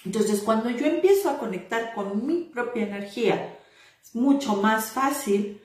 Entonces, 0.05 0.43
cuando 0.43 0.69
yo 0.69 0.85
empiezo 0.85 1.31
a 1.31 1.39
conectar 1.39 1.95
con 1.95 2.27
mi 2.27 2.43
propia 2.43 2.83
energía, 2.83 3.59
es 4.03 4.15
mucho 4.15 4.57
más 4.57 4.91
fácil 4.91 5.59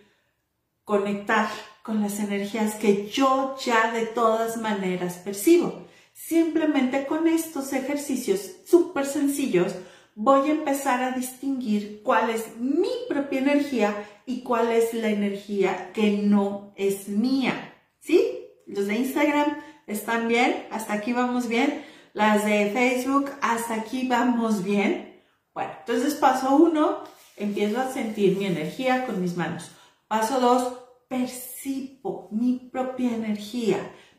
conectar 0.86 1.50
con 1.84 2.02
las 2.02 2.20
energías 2.20 2.76
que 2.76 3.10
yo 3.10 3.58
ya 3.62 3.92
de 3.92 4.06
todas 4.06 4.56
maneras 4.56 5.18
percibo. 5.18 5.89
Simplemente 6.20 7.06
con 7.06 7.30
estos 7.30 7.72
ejercicios 7.72 8.58
súper 8.66 9.06
sencillos 9.06 9.74
voy 10.16 10.50
a 10.50 10.52
empezar 10.52 11.02
a 11.02 11.12
distinguir 11.12 12.02
cuál 12.04 12.30
es 12.30 12.58
mi 12.58 12.92
propia 13.08 13.40
energía 13.40 13.96
y 14.26 14.42
cuál 14.42 14.70
es 14.70 14.94
la 14.94 15.08
energía 15.08 15.94
que 15.94 16.12
no 16.12 16.74
es 16.76 17.08
mía. 17.08 17.74
¿Sí? 18.02 18.22
Los 18.68 18.88
de 18.88 18.98
Instagram 18.98 19.60
están 19.88 20.28
bien, 20.28 20.68
hasta 20.72 20.92
aquí 20.92 21.14
vamos 21.14 21.48
bien. 21.48 21.86
Las 22.12 22.44
de 22.44 22.70
Facebook, 22.72 23.32
hasta 23.42 23.76
aquí 23.76 24.06
vamos 24.06 24.62
bien. 24.62 25.22
Bueno, 25.54 25.72
entonces 25.80 26.16
paso 26.16 26.54
uno, 26.54 26.98
empiezo 27.38 27.80
a 27.80 27.94
sentir 27.94 28.38
mi 28.38 28.46
energía 28.46 29.06
con 29.06 29.22
mis 29.22 29.38
manos. 29.38 29.72
Paso 30.10 30.42
dos, 30.42 30.80
percibo 31.08 32.28
mi 32.32 32.70
propia 32.72 33.16
energía, 33.16 33.78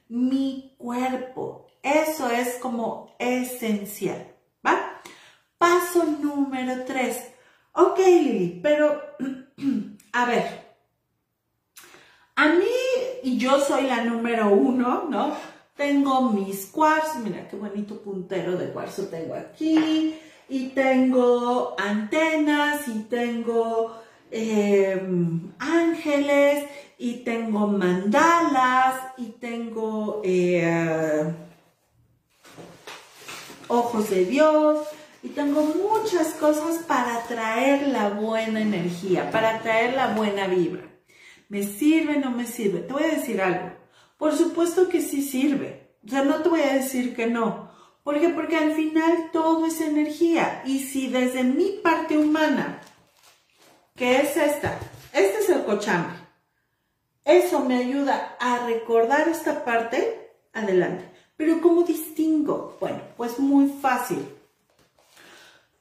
mi 0.08 0.74
cuerpo. 0.78 1.69
Eso 1.82 2.30
es 2.30 2.56
como 2.56 3.14
esencial, 3.18 4.34
¿va? 4.66 5.00
Paso 5.58 6.04
número 6.04 6.84
tres. 6.84 7.32
Ok, 7.72 7.98
Lili, 7.98 8.60
pero 8.62 9.00
a 10.12 10.24
ver, 10.26 10.74
a 12.36 12.48
mí, 12.48 12.64
y 13.22 13.38
yo 13.38 13.60
soy 13.60 13.84
la 13.84 14.04
número 14.04 14.48
uno, 14.48 15.06
¿no? 15.08 15.34
Tengo 15.76 16.30
mis 16.30 16.66
cuarzos, 16.66 17.16
mira 17.16 17.48
qué 17.48 17.56
bonito 17.56 18.00
puntero 18.02 18.56
de 18.56 18.70
cuarzo 18.70 19.08
tengo 19.08 19.34
aquí, 19.34 20.14
y 20.48 20.68
tengo 20.68 21.74
antenas, 21.78 22.88
y 22.88 23.04
tengo 23.04 24.00
Em, 24.32 25.52
ángeles 25.58 26.64
y 26.98 27.24
tengo 27.24 27.66
mandalas 27.66 28.94
y 29.16 29.26
tengo 29.40 30.22
eh, 30.24 31.34
ojos 33.70 34.10
de 34.10 34.26
Dios 34.26 34.86
y 35.22 35.28
tengo 35.28 35.62
muchas 35.62 36.34
cosas 36.34 36.82
para 36.86 37.22
traer 37.22 37.88
la 37.88 38.10
buena 38.10 38.60
energía, 38.60 39.30
para 39.30 39.60
traer 39.60 39.94
la 39.94 40.14
buena 40.14 40.46
vibra. 40.46 40.84
¿Me 41.48 41.62
sirve 41.62 42.16
o 42.16 42.20
no 42.20 42.30
me 42.30 42.46
sirve? 42.46 42.80
Te 42.80 42.92
voy 42.92 43.04
a 43.04 43.16
decir 43.16 43.40
algo. 43.40 43.72
Por 44.18 44.36
supuesto 44.36 44.88
que 44.88 45.00
sí 45.00 45.22
sirve. 45.22 45.96
O 46.06 46.08
sea, 46.08 46.22
no 46.22 46.42
te 46.42 46.48
voy 46.48 46.60
a 46.60 46.74
decir 46.74 47.14
que 47.14 47.26
no. 47.26 47.70
¿Por 48.02 48.20
qué? 48.20 48.28
Porque 48.28 48.56
al 48.56 48.72
final 48.72 49.30
todo 49.32 49.66
es 49.66 49.80
energía. 49.80 50.62
Y 50.64 50.80
si 50.80 51.08
desde 51.08 51.42
mi 51.42 51.80
parte 51.82 52.16
humana 52.18 52.80
que 54.00 54.18
es 54.18 54.34
esta. 54.34 54.78
Este 55.12 55.40
es 55.40 55.50
el 55.50 55.64
cochambre. 55.64 56.16
Eso 57.22 57.60
me 57.60 57.76
ayuda 57.76 58.34
a 58.40 58.64
recordar 58.64 59.28
esta 59.28 59.62
parte 59.62 60.32
adelante. 60.54 61.09
Pero 61.40 61.58
¿cómo 61.62 61.84
distingo? 61.84 62.76
Bueno, 62.78 63.00
pues 63.16 63.38
muy 63.38 63.72
fácil. 63.80 64.18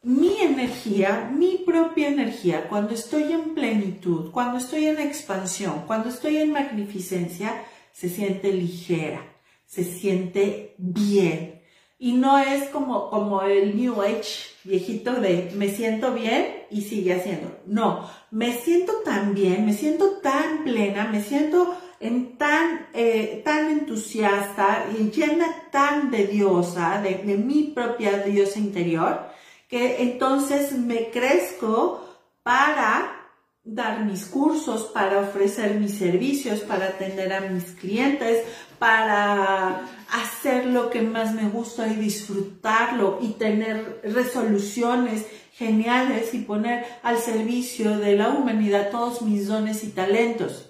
Mi 0.02 0.40
energía, 0.40 1.30
mi 1.36 1.58
propia 1.66 2.08
energía, 2.08 2.70
cuando 2.70 2.94
estoy 2.94 3.34
en 3.34 3.56
plenitud, 3.56 4.32
cuando 4.32 4.58
estoy 4.58 4.86
en 4.86 5.02
expansión, 5.02 5.84
cuando 5.86 6.08
estoy 6.08 6.38
en 6.38 6.54
magnificencia, 6.54 7.66
se 7.92 8.08
siente 8.08 8.54
ligera, 8.54 9.22
se 9.66 9.84
siente 9.84 10.76
bien, 10.78 11.60
y 11.98 12.14
no 12.14 12.38
es 12.38 12.70
como, 12.70 13.10
como 13.10 13.42
el 13.42 13.76
New 13.76 14.02
Age 14.02 14.54
viejito 14.64 15.12
de 15.16 15.52
me 15.58 15.68
siento 15.68 16.14
bien 16.14 16.64
y 16.72 16.84
sigue 16.84 17.14
haciendo. 17.14 17.60
No, 17.66 18.10
me 18.32 18.54
siento 18.54 18.94
tan 19.04 19.34
bien, 19.34 19.66
me 19.66 19.74
siento 19.74 20.20
tan 20.22 20.64
plena, 20.64 21.10
me 21.12 21.22
siento 21.22 21.76
en 22.00 22.38
tan, 22.38 22.88
eh, 22.94 23.42
tan 23.44 23.70
entusiasta 23.70 24.86
y 24.98 25.12
llena 25.12 25.48
tan 25.72 26.12
de 26.12 26.28
diosa, 26.28 27.02
de, 27.02 27.16
de 27.16 27.38
mi 27.38 27.72
propia 27.76 28.20
diosa 28.20 28.60
interior, 28.60 29.28
que 29.68 30.02
entonces 30.02 30.72
me 30.74 31.10
crezco 31.10 32.06
para 32.44 33.20
dar 33.64 34.06
mis 34.06 34.26
cursos, 34.26 34.84
para 34.94 35.20
ofrecer 35.20 35.76
mis 35.76 35.98
servicios, 35.98 36.62
para 36.62 36.86
atender 36.88 37.32
a 37.34 37.42
mis 37.42 37.66
clientes, 37.72 38.46
para 38.80 39.82
hacer 40.12 40.66
lo 40.66 40.90
que 40.90 41.02
más 41.02 41.34
me 41.34 41.50
gusta 41.50 41.88
y 41.88 41.96
disfrutarlo 41.96 43.20
y 43.22 43.34
tener 43.34 44.02
resoluciones 44.04 45.26
geniales 45.54 46.34
y 46.34 46.40
poner 46.40 46.86
al 47.04 47.20
servicio 47.20 47.98
de 47.98 48.16
la 48.16 48.30
humanidad 48.30 48.90
todos 48.92 49.22
mis 49.22 49.48
dones 49.48 49.84
y 49.84 49.90
talentos. 49.90 50.69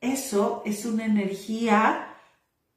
Eso 0.00 0.62
es 0.64 0.84
una 0.84 1.04
energía 1.04 2.12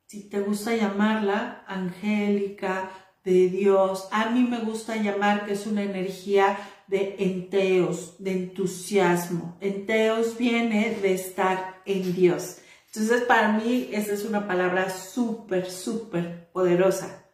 si 0.10 0.28
te 0.28 0.40
gusta 0.42 0.76
llamarla 0.76 1.64
angélica, 1.68 2.90
de 3.24 3.50
Dios. 3.50 4.08
A 4.12 4.32
mí 4.32 4.44
me 4.44 4.60
gusta 4.62 4.96
llamar 4.96 5.46
que 5.46 5.54
es 5.54 5.68
una 5.68 5.84
energía 5.84 6.58
de 6.88 7.16
enteos, 7.20 8.16
de 8.18 8.32
entusiasmo. 8.32 9.56
Enteos 9.62 10.36
viene 10.36 10.98
de 11.02 11.14
estar 11.14 11.82
en 11.86 12.16
Dios. 12.16 12.58
Entonces, 12.88 13.22
para 13.24 13.52
mí, 13.52 13.90
esa 13.92 14.14
es 14.14 14.26
una 14.26 14.48
palabra 14.48 14.90
súper, 14.90 15.70
súper 15.70 16.50
poderosa. 16.52 17.28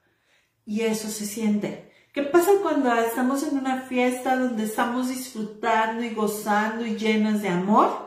Y 0.65 0.81
eso 0.81 1.07
se 1.07 1.25
siente. 1.25 1.93
¿Qué 2.11 2.23
pasa 2.23 2.51
cuando 2.61 2.93
estamos 2.93 3.43
en 3.43 3.57
una 3.57 3.83
fiesta 3.83 4.35
donde 4.35 4.65
estamos 4.65 5.07
disfrutando 5.07 6.03
y 6.03 6.09
gozando 6.13 6.85
y 6.85 6.97
llenas 6.97 7.41
de 7.41 7.47
amor? 7.47 8.04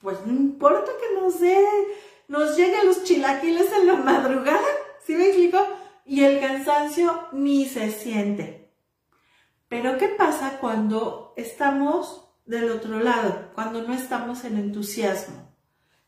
Pues 0.00 0.24
no 0.26 0.32
importa 0.32 0.90
que 1.00 1.20
nos 1.20 1.40
dé, 1.40 1.62
nos 2.28 2.56
lleguen 2.56 2.86
los 2.86 3.04
chilaquiles 3.04 3.72
en 3.72 3.86
la 3.86 3.96
madrugada. 3.96 4.66
¿Sí 5.06 5.14
me 5.14 5.26
explico? 5.26 5.58
Y 6.04 6.24
el 6.24 6.40
cansancio 6.40 7.28
ni 7.32 7.66
se 7.66 7.90
siente. 7.90 8.72
Pero 9.68 9.98
¿qué 9.98 10.08
pasa 10.08 10.58
cuando 10.60 11.34
estamos 11.36 12.28
del 12.44 12.70
otro 12.70 12.98
lado? 13.00 13.50
Cuando 13.54 13.82
no 13.82 13.94
estamos 13.94 14.44
en 14.44 14.56
entusiasmo 14.56 15.50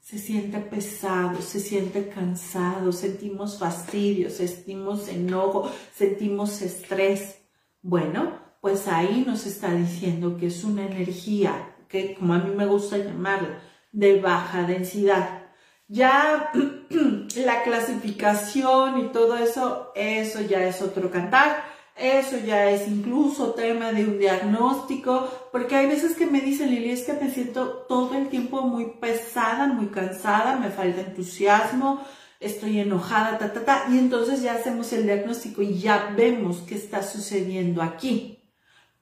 se 0.03 0.19
siente 0.19 0.59
pesado, 0.59 1.41
se 1.41 1.61
siente 1.61 2.09
cansado, 2.09 2.93
sentimos 2.93 3.59
fastidio, 3.59 4.31
sentimos 4.31 5.09
enojo, 5.09 5.71
sentimos 5.95 6.61
estrés. 6.61 7.39
Bueno, 7.83 8.41
pues 8.61 8.89
ahí 8.89 9.23
nos 9.25 9.47
está 9.47 9.73
diciendo 9.73 10.37
que 10.37 10.49
es 10.49 10.65
una 10.65 10.85
energía, 10.87 11.77
que 11.89 12.17
como 12.17 12.35
a 12.35 12.39
mí 12.39 12.53
me 12.55 12.67
gusta 12.67 12.99
llamarla, 12.99 13.63
de 13.93 14.21
baja 14.21 14.65
densidad. 14.65 15.43
Ya 15.89 16.51
la 17.37 17.63
clasificación 17.63 18.99
y 19.01 19.09
todo 19.13 19.37
eso, 19.37 19.93
eso 19.95 20.41
ya 20.41 20.67
es 20.67 20.83
otro 20.83 21.11
cantar 21.11 21.73
eso 21.97 22.39
ya 22.39 22.71
es 22.71 22.89
incluso 22.89 23.53
tema 23.53 23.93
de 23.93 24.05
un 24.05 24.19
diagnóstico, 24.19 25.49
porque 25.53 25.77
hay 25.77 25.87
veces 25.87 26.17
que 26.17 26.27
me 26.27 26.41
dicen, 26.41 26.71
Lili, 26.71 26.91
es 26.91 27.03
que 27.03 27.13
me 27.13 27.31
siento 27.31 27.85
todo 27.89 28.15
el 28.17 28.29
tiempo 28.29 28.63
muy 28.63 28.87
pesada, 29.01 29.67
muy 29.67 29.89
cansada, 29.89 30.57
me 30.57 30.71
falta 30.71 31.03
entusiasmo, 31.03 32.03
estoy 32.41 32.81
enojada, 32.81 33.39
ta, 33.39 33.53
ta, 33.53 33.65
ta, 33.65 33.87
y 33.91 33.99
entonces 33.99 34.43
ya 34.43 34.55
hacemos 34.55 34.93
el 34.93 35.05
diagnóstico 35.05 35.63
y 35.63 35.79
ya 35.79 36.13
vemos 36.17 36.63
qué 36.67 36.77
está 36.77 37.03
sucediendo 37.03 37.83
aquí. 37.83 38.39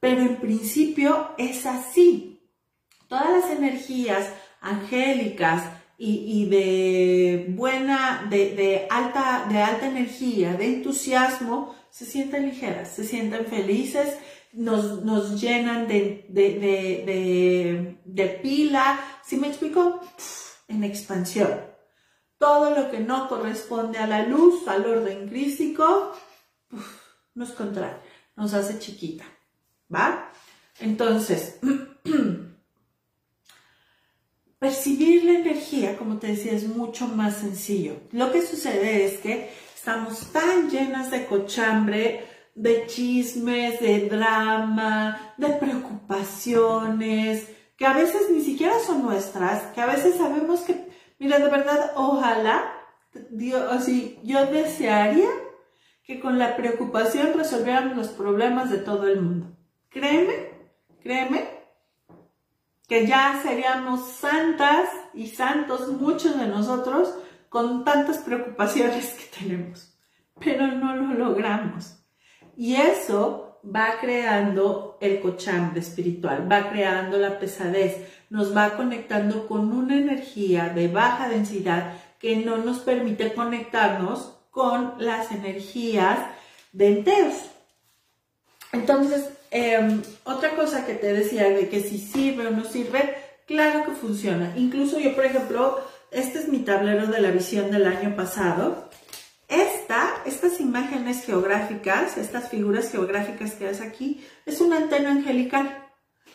Pero 0.01 0.23
en 0.23 0.37
principio 0.37 1.31
es 1.39 1.67
así. 1.67 2.43
Todas 3.07 3.31
las 3.31 3.51
energías 3.51 4.33
angélicas 4.61 5.65
y, 6.03 6.47
de 6.47 7.47
buena, 7.51 8.27
de, 8.31 8.55
de, 8.55 8.87
alta, 8.89 9.47
de 9.51 9.61
alta 9.61 9.87
energía, 9.87 10.55
de 10.55 10.77
entusiasmo, 10.77 11.75
se 11.91 12.07
sienten 12.07 12.47
ligeras, 12.47 12.95
se 12.95 13.05
sienten 13.05 13.45
felices, 13.45 14.17
nos, 14.53 15.05
nos 15.05 15.39
llenan 15.41 15.87
de, 15.87 16.25
de, 16.31 17.99
de, 18.05 18.27
pila, 18.43 18.99
¿sí 19.25 19.37
me 19.37 19.49
explico? 19.49 20.01
En 20.69 20.85
expansión. 20.85 21.51
Todo 22.39 22.75
lo 22.75 22.91
que 22.91 23.01
no 23.01 23.29
corresponde 23.29 23.99
a 23.99 24.07
la 24.07 24.23
luz, 24.27 24.67
al 24.69 24.87
orden 24.87 25.29
crístico, 25.29 26.15
nos 27.35 27.51
contrae, 27.51 27.97
nos 28.37 28.55
hace 28.55 28.79
chiquita, 28.79 29.25
¿va? 29.95 30.33
Entonces, 30.79 31.59
percibir 34.61 35.25
la 35.25 35.41
energía, 35.41 35.97
como 35.97 36.19
te 36.19 36.29
decía, 36.29 36.53
es 36.53 36.69
mucho 36.69 37.09
más 37.09 37.39
sencillo. 37.39 37.97
Lo 38.13 38.31
que 38.31 38.43
sucede 38.43 39.05
es 39.07 39.19
que 39.19 39.51
Estamos 39.81 40.31
tan 40.31 40.69
llenas 40.69 41.11
de 41.11 41.25
cochambre, 41.25 42.27
de 42.55 42.87
chismes, 42.87 43.81
de 43.81 44.11
drama, 44.11 45.33
de 45.39 45.49
preocupaciones, 45.55 47.49
que 47.79 47.87
a 47.87 47.95
veces 47.95 48.29
ni 48.31 48.43
siquiera 48.43 48.79
son 48.79 49.01
nuestras, 49.03 49.73
que 49.73 49.81
a 49.81 49.87
veces 49.87 50.17
sabemos 50.19 50.61
que, 50.61 50.87
mira, 51.19 51.39
de 51.39 51.49
verdad, 51.49 51.93
ojalá, 51.97 52.71
Dios, 53.31 53.63
así, 53.73 54.19
yo 54.23 54.45
desearía 54.45 55.31
que 56.05 56.21
con 56.21 56.39
la 56.39 56.59
preocupación 56.59 57.33
resolviéramos 57.35 57.97
los 57.97 58.09
problemas 58.09 58.71
de 58.71 58.79
todo 58.79 59.09
el 59.09 59.23
mundo. 59.23 59.57
Créeme, 59.89 60.51
créeme, 61.03 61.49
que 62.91 63.07
ya 63.07 63.41
seríamos 63.41 64.05
santas 64.05 64.89
y 65.15 65.29
santos, 65.29 65.87
muchos 65.93 66.37
de 66.37 66.49
nosotros, 66.49 67.15
con 67.49 67.85
tantas 67.85 68.19
preocupaciones 68.19 69.11
que 69.11 69.39
tenemos, 69.39 69.97
pero 70.41 70.67
no 70.67 70.97
lo 70.97 71.15
logramos. 71.15 72.01
Y 72.57 72.75
eso 72.75 73.61
va 73.65 74.01
creando 74.01 74.99
el 75.01 75.21
cochambre 75.21 75.79
espiritual, 75.79 76.51
va 76.51 76.69
creando 76.69 77.17
la 77.17 77.39
pesadez, 77.39 78.09
nos 78.29 78.57
va 78.57 78.77
conectando 78.77 79.47
con 79.47 79.73
una 79.73 79.97
energía 79.97 80.71
de 80.71 80.89
baja 80.89 81.29
densidad 81.29 81.93
que 82.19 82.39
no 82.39 82.57
nos 82.57 82.81
permite 82.81 83.35
conectarnos 83.35 84.37
con 84.51 84.95
las 84.99 85.31
energías 85.31 86.19
de. 86.73 87.05
Entonces, 88.73 89.40
em, 89.51 90.03
otra 90.25 90.57
cosa 90.57 90.87
que 90.87 90.95
te 90.95 91.13
decía 91.13 91.49
de 91.51 91.69
que 91.69 91.81
si 91.81 91.99
sirve 91.99 92.47
o 92.47 92.51
no 92.51 92.65
sirve, 92.65 93.15
claro 93.47 93.85
que 93.85 93.93
funciona. 93.93 94.53
Incluso 94.57 94.99
yo, 94.99 95.15
por 95.15 95.25
ejemplo, 95.25 95.81
este 96.11 96.39
es 96.39 96.49
mi 96.49 96.61
tablero 96.61 97.07
de 97.07 97.21
la 97.21 97.31
visión 97.31 97.71
del 97.71 97.87
año 97.87 98.17
pasado. 98.17 98.89
Esta, 99.49 100.23
estas 100.27 100.61
imágenes 100.61 101.25
geográficas, 101.25 102.17
estas 102.17 102.49
figuras 102.49 102.91
geográficas 102.91 103.55
que 103.55 103.67
ves 103.67 103.81
aquí, 103.81 104.25
es 104.47 104.61
una 104.61 104.77
antena 104.77 105.11
angelical. 105.11 105.89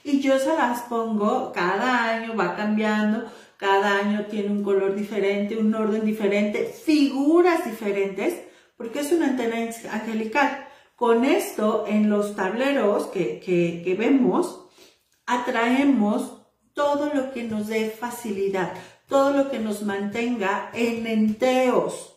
Y 0.04 0.20
yo 0.20 0.38
se 0.38 0.54
las 0.54 0.82
pongo 0.84 1.52
cada 1.54 2.10
año, 2.10 2.36
va 2.36 2.56
cambiando, 2.56 3.32
cada 3.58 3.98
año 3.98 4.26
tiene 4.26 4.50
un 4.50 4.64
color 4.64 4.96
diferente, 4.96 5.58
un 5.58 5.74
orden 5.74 6.06
diferente, 6.06 6.66
figuras 6.66 7.66
diferentes, 7.66 8.36
porque 8.78 9.00
es 9.00 9.12
una 9.12 9.28
antena 9.28 9.56
angelical. 9.92 10.65
Con 10.96 11.26
esto, 11.26 11.86
en 11.88 12.10
los 12.10 12.36
tableros 12.36 13.08
que, 13.08 13.40
que 13.40 13.96
vemos, 13.98 14.66
atraemos 15.26 16.42
todo 16.74 17.14
lo 17.14 17.32
que 17.32 17.44
nos 17.44 17.68
dé 17.68 17.90
facilidad, 17.90 18.74
todo 19.08 19.32
lo 19.32 19.50
que 19.50 19.60
nos 19.60 19.84
mantenga 19.84 20.70
en 20.74 21.08
enteos 21.08 22.16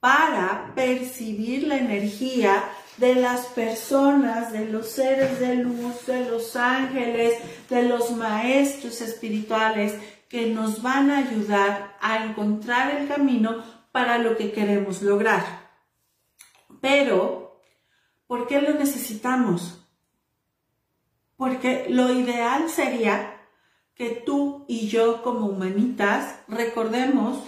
para 0.00 0.72
percibir 0.74 1.66
la 1.68 1.76
energía 1.76 2.64
de 2.96 3.14
las 3.14 3.46
personas, 3.46 4.52
de 4.52 4.66
los 4.66 4.88
seres 4.88 5.38
de 5.38 5.56
luz, 5.56 6.06
de 6.06 6.24
los 6.24 6.56
ángeles, 6.56 7.34
de 7.68 7.82
los 7.82 8.10
maestros 8.12 9.00
espirituales 9.00 9.94
que 10.28 10.46
nos 10.46 10.82
van 10.82 11.10
a 11.10 11.18
ayudar 11.18 11.96
a 12.00 12.24
encontrar 12.24 12.96
el 12.96 13.08
camino 13.08 13.62
para 13.92 14.18
lo 14.18 14.36
que 14.36 14.52
queremos 14.52 15.02
lograr. 15.02 15.59
Pero, 16.80 17.60
¿por 18.26 18.46
qué 18.46 18.60
lo 18.60 18.74
necesitamos? 18.74 19.86
Porque 21.36 21.86
lo 21.88 22.12
ideal 22.12 22.68
sería 22.68 23.40
que 23.94 24.10
tú 24.10 24.64
y 24.66 24.88
yo 24.88 25.22
como 25.22 25.46
humanitas 25.46 26.36
recordemos 26.48 27.44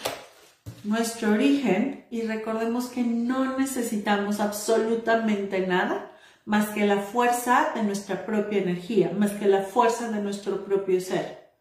nuestro 0.85 1.33
origen 1.33 2.07
y 2.11 2.23
recordemos 2.23 2.88
que 2.88 3.03
no 3.03 3.57
necesitamos 3.59 4.40
absolutamente 4.40 5.66
nada 5.66 6.12
más 6.45 6.71
que 6.71 6.87
la 6.87 6.99
fuerza 6.99 7.73
de 7.75 7.83
nuestra 7.85 8.27
propia 8.27 8.59
energía, 8.59 9.12
más 9.16 9.31
que 9.33 9.47
la 9.47 9.62
fuerza 9.62 10.11
de 10.11 10.21
nuestro 10.21 10.64
propio 10.64 11.01
ser. 11.01 11.53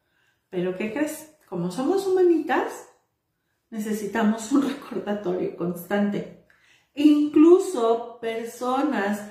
Pero 0.50 0.76
¿qué 0.76 0.92
crees? 0.92 1.36
Como 1.48 1.72
somos 1.72 2.08
humanitas, 2.08 2.88
necesitamos 3.70 4.52
un 4.52 4.68
recordatorio 4.70 5.56
constante. 5.56 6.41
Incluso 6.94 8.18
personas 8.20 9.22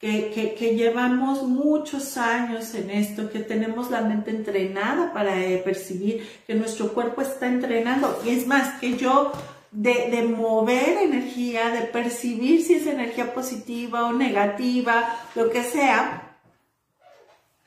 que, 0.00 0.74
llevamos 0.76 1.42
muchos 1.42 2.16
años 2.16 2.74
en 2.74 2.90
esto, 2.90 3.30
que 3.30 3.40
tenemos 3.40 3.90
la 3.90 4.00
mente 4.00 4.30
entrenada 4.30 5.12
para 5.12 5.38
eh, 5.44 5.58
percibir, 5.58 6.26
que 6.46 6.54
nuestro 6.54 6.94
cuerpo 6.94 7.20
está 7.20 7.46
entrenando. 7.46 8.18
Y 8.24 8.30
es 8.30 8.46
más, 8.46 8.80
que 8.80 8.96
yo 8.96 9.30
de, 9.70 10.22
mover 10.22 10.98
energía, 11.02 11.68
de 11.68 11.82
percibir 11.82 12.64
si 12.64 12.74
es 12.74 12.86
energía 12.86 13.34
positiva 13.34 14.06
o 14.06 14.12
negativa, 14.14 15.16
lo 15.34 15.50
que 15.50 15.62
sea, 15.62 16.38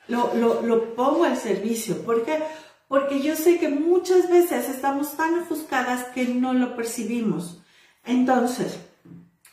lo, 0.08 0.34
lo 0.34 0.94
pongo 0.96 1.24
al 1.24 1.36
servicio. 1.36 2.02
¿Por 2.02 2.24
qué? 2.24 2.40
Porque 2.88 3.22
yo 3.22 3.36
sé 3.36 3.58
que 3.58 3.68
muchas 3.68 4.28
veces 4.28 4.68
estamos 4.68 5.16
tan 5.16 5.38
ofuscadas 5.38 6.06
que 6.08 6.26
no 6.26 6.52
lo 6.52 6.74
percibimos. 6.74 7.60
Entonces, 8.04 8.78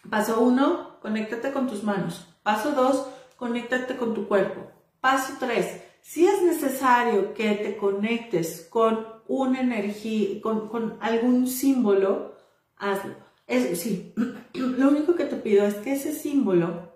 paso 0.10 0.42
uno, 0.42 1.00
conéctate 1.02 1.52
con 1.52 1.68
tus 1.68 1.84
manos. 1.84 2.28
Paso 2.44 2.72
2, 2.72 3.08
conéctate 3.38 3.98
con 3.98 4.14
tu 4.14 4.28
cuerpo. 4.28 4.72
Paso 5.00 5.34
3, 5.40 5.82
si 6.02 6.26
es 6.28 6.42
necesario 6.42 7.34
que 7.34 7.52
te 7.56 7.78
conectes 7.78 8.68
con 8.70 9.06
una 9.28 9.62
energía, 9.62 10.42
con, 10.42 10.98
algún 11.00 11.48
símbolo, 11.48 12.36
hazlo. 12.78 13.16
Es, 13.48 13.80
sí, 13.80 14.14
lo 14.54 14.90
único 14.90 15.16
que 15.16 15.26
te 15.26 15.36
pido 15.36 15.66
es 15.66 15.76
que 15.76 15.94
ese 15.94 16.14
símbolo, 16.14 16.94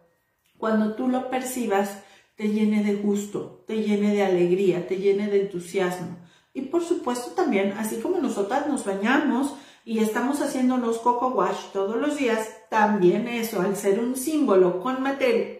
cuando 0.58 0.96
tú 0.96 1.08
lo 1.08 1.30
percibas, 1.30 2.04
te 2.36 2.50
llene 2.50 2.84
de 2.84 2.96
gusto, 2.96 3.64
te 3.68 3.82
llene 3.82 4.14
de 4.14 4.24
alegría, 4.24 4.88
te 4.88 4.98
llene 4.98 5.30
de 5.30 5.42
entusiasmo. 5.42 6.18
Y 6.54 6.62
por 6.64 6.84
supuesto 6.84 7.32
también, 7.32 7.74
así 7.78 7.98
como 7.98 8.20
nosotras 8.20 8.68
nos 8.68 8.86
bañamos 8.86 9.56
y 9.86 10.00
estamos 10.00 10.42
haciéndonos 10.42 10.98
coco 10.98 11.28
wash 11.30 11.72
todos 11.72 11.96
los 11.96 12.18
días, 12.18 12.50
también 12.70 13.28
eso, 13.28 13.62
al 13.62 13.76
ser 13.76 14.00
un 14.00 14.16
símbolo 14.16 14.82
con 14.82 15.02
materia, 15.04 15.60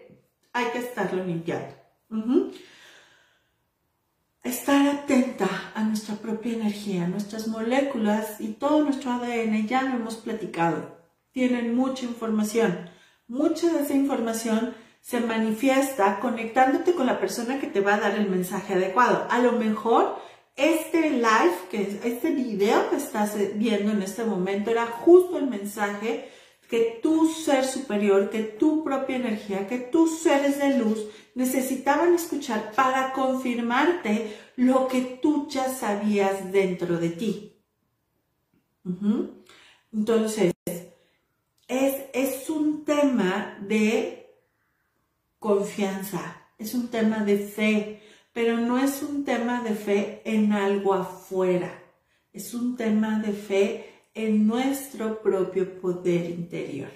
hay 0.52 0.66
que 0.72 0.78
estarlo 0.80 1.24
limpiando. 1.24 1.72
Estar 4.42 4.88
atenta 4.88 5.48
a 5.74 5.84
nuestra 5.84 6.16
propia 6.16 6.54
energía, 6.54 7.06
nuestras 7.06 7.46
moléculas 7.46 8.40
y 8.40 8.48
todo 8.48 8.82
nuestro 8.82 9.12
ADN, 9.12 9.68
ya 9.68 9.82
lo 9.82 9.96
hemos 9.96 10.16
platicado, 10.16 10.98
tienen 11.30 11.76
mucha 11.76 12.04
información. 12.04 12.90
Mucha 13.28 13.72
de 13.72 13.82
esa 13.82 13.94
información 13.94 14.74
se 15.00 15.20
manifiesta 15.20 16.18
conectándote 16.18 16.94
con 16.94 17.06
la 17.06 17.20
persona 17.20 17.60
que 17.60 17.68
te 17.68 17.80
va 17.80 17.94
a 17.94 18.00
dar 18.00 18.16
el 18.16 18.28
mensaje 18.28 18.74
adecuado. 18.74 19.28
A 19.30 19.38
lo 19.38 19.52
mejor 19.52 20.20
este 20.56 21.10
live, 21.10 21.54
que 21.70 22.00
este 22.04 22.30
video 22.30 22.88
que 22.90 22.96
estás 22.96 23.36
viendo 23.54 23.92
en 23.92 24.02
este 24.02 24.24
momento 24.24 24.70
era 24.70 24.86
justo 24.86 25.38
el 25.38 25.46
mensaje 25.46 26.30
que 26.68 26.98
tu 27.02 27.28
ser 27.28 27.64
superior, 27.64 28.30
que 28.30 28.42
tu 28.42 28.82
propia 28.82 29.16
energía, 29.16 29.68
que 29.68 29.78
tus 29.78 30.18
seres 30.18 30.58
de 30.58 30.78
luz 30.78 31.06
necesitaban 31.34 32.14
escuchar 32.14 32.72
para 32.72 33.12
confirmarte 33.12 34.36
lo 34.56 34.88
que 34.88 35.02
tú 35.22 35.46
ya 35.48 35.68
sabías 35.68 36.50
dentro 36.50 36.98
de 36.98 37.10
ti. 37.10 37.52
Entonces, 39.92 40.52
es, 41.68 41.94
es 42.12 42.50
un 42.50 42.84
tema 42.84 43.58
de 43.60 44.34
confianza, 45.38 46.48
es 46.58 46.74
un 46.74 46.88
tema 46.88 47.24
de 47.24 47.38
fe, 47.38 47.95
pero 48.36 48.58
no 48.58 48.76
es 48.76 49.02
un 49.02 49.24
tema 49.24 49.62
de 49.62 49.74
fe 49.74 50.20
en 50.26 50.52
algo 50.52 50.92
afuera, 50.92 51.72
es 52.34 52.52
un 52.52 52.76
tema 52.76 53.18
de 53.18 53.32
fe 53.32 53.94
en 54.12 54.46
nuestro 54.46 55.22
propio 55.22 55.80
poder 55.80 56.28
interior. 56.28 56.90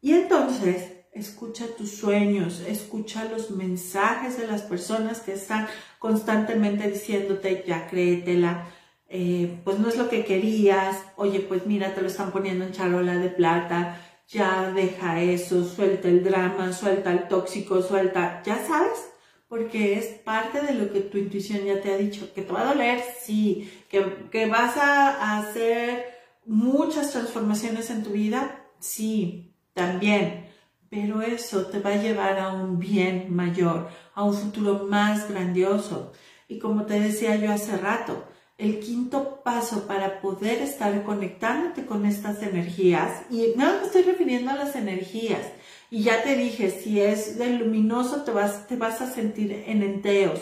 Y 0.00 0.14
entonces, 0.14 0.90
escucha 1.12 1.66
tus 1.76 1.92
sueños, 1.92 2.64
escucha 2.66 3.26
los 3.26 3.52
mensajes 3.52 4.36
de 4.38 4.48
las 4.48 4.62
personas 4.62 5.20
que 5.20 5.34
están 5.34 5.68
constantemente 6.00 6.90
diciéndote, 6.90 7.62
ya 7.64 7.86
créetela, 7.86 8.66
eh, 9.08 9.60
pues 9.62 9.78
no 9.78 9.88
es 9.88 9.96
lo 9.96 10.08
que 10.08 10.24
querías, 10.24 11.00
oye, 11.14 11.38
pues 11.38 11.64
mira, 11.64 11.94
te 11.94 12.00
lo 12.02 12.08
están 12.08 12.32
poniendo 12.32 12.64
en 12.64 12.72
charola 12.72 13.14
de 13.14 13.28
plata, 13.28 14.00
ya 14.26 14.72
deja 14.72 15.22
eso, 15.22 15.64
suelta 15.64 16.08
el 16.08 16.24
drama, 16.24 16.72
suelta 16.72 17.12
el 17.12 17.28
tóxico, 17.28 17.82
suelta, 17.82 18.42
ya 18.44 18.66
sabes, 18.66 19.08
porque 19.48 19.98
es 19.98 20.06
parte 20.06 20.60
de 20.60 20.74
lo 20.74 20.92
que 20.92 21.00
tu 21.00 21.16
intuición 21.16 21.64
ya 21.64 21.80
te 21.80 21.92
ha 21.92 21.96
dicho, 21.96 22.32
que 22.34 22.42
te 22.42 22.52
va 22.52 22.62
a 22.62 22.74
doler, 22.74 23.02
sí, 23.20 23.70
que, 23.88 24.46
vas 24.46 24.76
a, 24.76 25.38
hacer 25.38 26.04
muchas 26.44 27.12
transformaciones 27.12 27.90
en 27.90 28.02
tu 28.04 28.10
vida, 28.10 28.66
sí, 28.78 29.54
también, 29.72 30.50
pero 30.90 31.22
eso 31.22 31.66
te 31.66 31.80
va 31.80 31.90
a 31.90 32.02
llevar 32.02 32.38
a 32.38 32.52
un 32.52 32.78
bien 32.78 33.34
mayor, 33.34 33.88
a 34.14 34.22
un 34.24 34.34
futuro 34.34 34.86
más 34.86 35.28
grandioso. 35.30 36.12
Y 36.46 36.58
como 36.58 36.84
te 36.84 36.98
decía 37.00 37.36
yo 37.36 37.50
hace 37.50 37.76
rato, 37.76 38.24
el 38.58 38.80
quinto 38.80 39.42
paso 39.42 39.86
para 39.86 40.20
poder 40.20 40.60
estar 40.60 41.02
conectándote 41.04 41.86
con 41.86 42.04
estas 42.04 42.42
energías, 42.42 43.22
y 43.30 43.52
no 43.56 43.66
me 43.66 43.86
estoy 43.86 44.02
refiriendo 44.02 44.50
a 44.50 44.56
las 44.56 44.76
energías, 44.76 45.46
y 45.90 46.02
ya 46.02 46.22
te 46.22 46.36
dije, 46.36 46.70
si 46.70 47.00
es 47.00 47.38
del 47.38 47.58
luminoso 47.58 48.22
te 48.22 48.30
vas, 48.30 48.66
te 48.66 48.76
vas 48.76 49.00
a 49.00 49.10
sentir 49.10 49.52
en 49.66 49.82
enteos, 49.82 50.40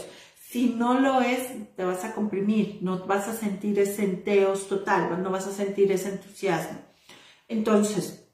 si 0.48 0.70
no 0.70 1.00
lo 1.00 1.20
es, 1.20 1.74
te 1.76 1.84
vas 1.84 2.04
a 2.04 2.14
comprimir, 2.14 2.78
no 2.80 3.06
vas 3.06 3.28
a 3.28 3.34
sentir 3.34 3.78
ese 3.78 4.04
enteos 4.04 4.68
total, 4.68 5.22
no 5.22 5.30
vas 5.30 5.46
a 5.46 5.52
sentir 5.52 5.90
ese 5.92 6.10
entusiasmo. 6.10 6.78
Entonces, 7.48 8.28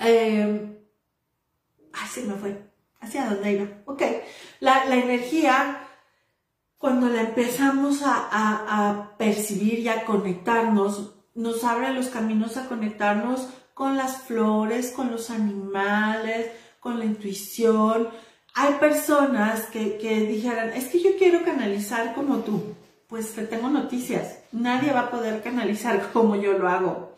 eh, 0.00 0.78
ay, 1.92 2.24
me 2.26 2.34
fue, 2.34 2.70
¿hacia 3.00 3.30
dónde 3.30 3.52
iba? 3.52 3.68
Ok, 3.84 4.02
la, 4.60 4.86
la 4.86 4.96
energía 4.96 5.86
cuando 6.78 7.08
la 7.08 7.22
empezamos 7.22 8.02
a, 8.04 9.14
percibir 9.18 9.80
y 9.80 9.88
a 9.88 10.04
conectarnos, 10.04 11.16
nos 11.34 11.64
abre 11.64 11.92
los 11.92 12.08
caminos 12.08 12.56
a 12.56 12.68
conectarnos 12.68 13.48
con 13.76 13.98
las 13.98 14.22
flores, 14.22 14.90
con 14.90 15.10
los 15.10 15.28
animales, 15.28 16.50
con 16.80 16.98
la 16.98 17.04
intuición. 17.04 18.08
Hay 18.54 18.72
personas 18.80 19.66
que, 19.66 19.98
que 19.98 20.20
dijeran, 20.20 20.70
es 20.70 20.86
que 20.86 21.02
yo 21.02 21.10
quiero 21.18 21.44
canalizar 21.44 22.14
como 22.14 22.38
tú. 22.38 22.74
Pues 23.06 23.34
te 23.34 23.42
tengo 23.46 23.68
noticias, 23.68 24.38
nadie 24.50 24.92
va 24.92 25.00
a 25.00 25.10
poder 25.10 25.42
canalizar 25.42 26.10
como 26.14 26.36
yo 26.36 26.54
lo 26.54 26.70
hago. 26.70 27.16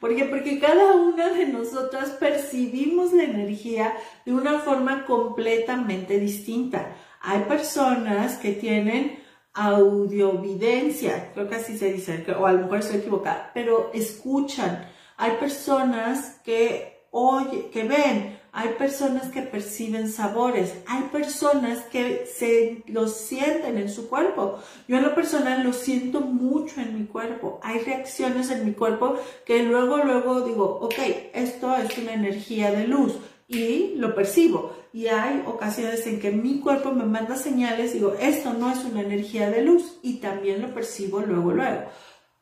¿Por 0.00 0.16
qué? 0.16 0.24
Porque 0.24 0.58
cada 0.58 0.96
una 0.96 1.28
de 1.28 1.46
nosotras 1.46 2.10
percibimos 2.10 3.12
la 3.12 3.22
energía 3.22 3.94
de 4.26 4.32
una 4.32 4.58
forma 4.58 5.06
completamente 5.06 6.18
distinta. 6.18 6.88
Hay 7.20 7.44
personas 7.44 8.36
que 8.36 8.50
tienen 8.50 9.22
audiovidencia, 9.54 11.30
creo 11.34 11.48
que 11.48 11.54
así 11.54 11.78
se 11.78 11.92
dice, 11.92 12.26
o 12.36 12.46
a 12.46 12.52
lo 12.52 12.62
mejor 12.62 12.80
estoy 12.80 12.98
equivocada, 12.98 13.52
pero 13.54 13.92
escuchan. 13.94 14.88
Hay 15.20 15.32
personas 15.32 16.40
que 16.42 17.04
oyen, 17.10 17.70
que 17.70 17.84
ven, 17.84 18.40
hay 18.52 18.70
personas 18.70 19.30
que 19.30 19.42
perciben 19.42 20.10
sabores, 20.10 20.72
hay 20.86 21.02
personas 21.12 21.80
que 21.82 22.24
se 22.24 22.82
los 22.86 23.18
sienten 23.18 23.76
en 23.76 23.90
su 23.90 24.08
cuerpo. 24.08 24.58
Yo 24.88 24.96
en 24.96 25.02
lo 25.02 25.14
personal 25.14 25.62
lo 25.62 25.74
siento 25.74 26.22
mucho 26.22 26.80
en 26.80 26.98
mi 26.98 27.04
cuerpo. 27.04 27.60
Hay 27.62 27.80
reacciones 27.80 28.50
en 28.50 28.64
mi 28.64 28.72
cuerpo 28.72 29.16
que 29.44 29.62
luego, 29.62 29.98
luego 29.98 30.40
digo, 30.40 30.78
ok, 30.80 30.94
esto 31.34 31.76
es 31.76 31.98
una 31.98 32.14
energía 32.14 32.70
de 32.70 32.88
luz 32.88 33.18
y 33.46 33.96
lo 33.96 34.14
percibo. 34.14 34.74
Y 34.94 35.08
hay 35.08 35.44
ocasiones 35.46 36.06
en 36.06 36.18
que 36.18 36.30
mi 36.30 36.60
cuerpo 36.60 36.92
me 36.92 37.04
manda 37.04 37.36
señales, 37.36 37.92
digo, 37.92 38.14
esto 38.18 38.54
no 38.54 38.72
es 38.72 38.82
una 38.86 39.02
energía 39.02 39.50
de 39.50 39.60
luz 39.62 39.98
y 40.02 40.14
también 40.14 40.62
lo 40.62 40.72
percibo 40.72 41.20
luego, 41.20 41.52
luego. 41.52 41.82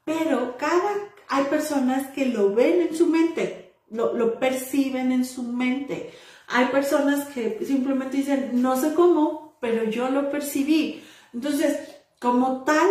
Pero 0.05 0.57
cada, 0.57 0.95
hay 1.29 1.45
personas 1.45 2.09
que 2.09 2.27
lo 2.27 2.55
ven 2.55 2.81
en 2.83 2.97
su 2.97 3.07
mente, 3.07 3.75
lo, 3.91 4.39
perciben 4.39 5.13
en 5.13 5.25
su 5.25 5.43
mente. 5.43 6.11
Hay 6.49 6.67
personas 6.67 7.29
que 7.29 7.59
simplemente 7.67 8.17
dicen, 8.19 8.51
no 8.63 8.77
sé 8.77 8.95
cómo, 8.95 9.57
pero 9.61 9.85
yo 9.85 10.09
lo 10.11 10.31
percibí. 10.31 11.05
Entonces, 11.35 11.79
como 12.19 12.65
tal, 12.65 12.89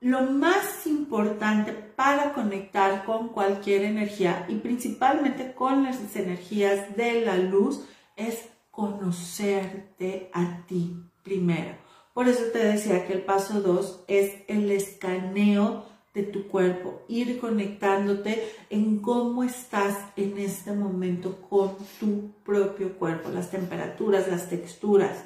lo 0.00 0.22
más 0.22 0.86
importante 0.86 1.72
para 1.72 2.32
conectar 2.32 3.04
con 3.04 3.28
cualquier 3.28 3.82
energía 3.82 4.46
y 4.48 4.56
principalmente 4.56 5.52
con 5.52 5.84
las 5.84 6.16
energías 6.16 6.96
de 6.96 7.20
la 7.20 7.36
luz 7.36 7.84
es 8.16 8.48
conocerte 8.70 10.30
a 10.32 10.64
ti 10.66 10.96
primero. 11.22 11.76
Por 12.14 12.28
eso 12.28 12.44
te 12.52 12.58
decía 12.58 13.06
que 13.06 13.12
el 13.12 13.22
paso 13.22 13.60
2 13.60 14.04
es 14.08 14.42
el 14.48 14.70
escaneo 14.70 15.89
de 16.14 16.24
tu 16.24 16.48
cuerpo, 16.48 17.02
ir 17.08 17.38
conectándote 17.38 18.42
en 18.68 18.98
cómo 18.98 19.44
estás 19.44 19.96
en 20.16 20.38
este 20.38 20.72
momento 20.72 21.40
con 21.48 21.76
tu 21.98 22.32
propio 22.44 22.98
cuerpo, 22.98 23.30
las 23.30 23.50
temperaturas, 23.50 24.28
las 24.28 24.48
texturas, 24.48 25.24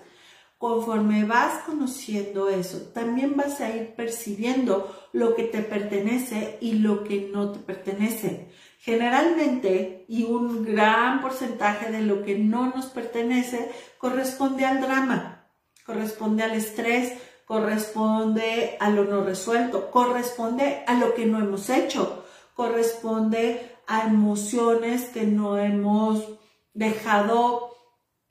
Conforme 0.65 1.25
vas 1.25 1.63
conociendo 1.65 2.49
eso, 2.49 2.91
también 2.95 3.37
vas 3.37 3.61
a 3.61 3.77
ir 3.77 3.95
percibiendo 3.95 4.97
lo 5.13 5.35
que 5.35 5.43
te 5.43 5.61
pertenece 5.61 6.57
y 6.59 6.79
lo 6.79 7.05
que 7.05 7.29
no 7.31 7.53
te 7.53 7.59
pertenece. 7.59 8.49
Generalmente, 8.79 10.07
y 10.09 10.25
un 10.25 10.65
gran 10.65 11.21
porcentaje 11.21 11.93
de 11.93 12.01
lo 12.01 12.25
que 12.25 12.39
no 12.39 12.71
nos 12.75 12.87
pertenece 12.87 13.71
corresponde 13.99 14.65
al 14.65 14.81
drama, 14.81 15.51
corresponde 15.85 16.45
al 16.45 16.53
estrés, 16.53 17.13
corresponde 17.45 18.77
a 18.81 18.91
lo 18.91 19.05
no 19.05 19.23
resuelto, 19.23 19.91
corresponde 19.91 20.83
a 20.87 20.95
lo 20.95 21.15
que 21.15 21.27
no 21.27 21.39
hemos 21.39 21.69
hecho, 21.71 22.25
corresponde 22.55 23.77
a 23.87 24.07
emociones 24.07 25.07
que 25.07 25.25
no 25.25 25.59
hemos 25.59 26.25
dejado 26.73 27.71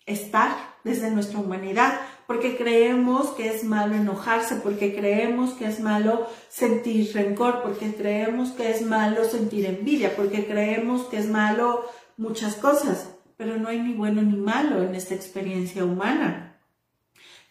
estar 0.06 0.56
desde 0.84 1.12
nuestra 1.12 1.40
humanidad 1.40 2.00
porque 2.28 2.56
creemos 2.56 3.30
que 3.32 3.54
es 3.54 3.64
malo 3.64 3.96
enojarse, 3.96 4.56
porque 4.58 4.96
creemos 4.96 5.52
que 5.52 5.66
es 5.66 5.80
malo 5.80 6.28
sentir 6.50 7.14
rencor, 7.14 7.62
porque 7.62 7.94
creemos 7.94 8.52
que 8.52 8.72
es 8.72 8.82
malo 8.82 9.26
sentir 9.26 9.66
envidia, 9.66 10.16
porque 10.16 10.46
creemos 10.46 11.04
que 11.04 11.18
es 11.18 11.30
malo 11.30 11.86
muchas 12.18 12.56
cosas, 12.56 13.14
pero 13.38 13.58
no 13.58 13.70
hay 13.70 13.80
ni 13.80 13.94
bueno 13.94 14.22
ni 14.22 14.38
malo 14.38 14.82
en 14.82 14.96
esta 14.96 15.16
experiencia 15.16 15.84
humana. 15.84 16.53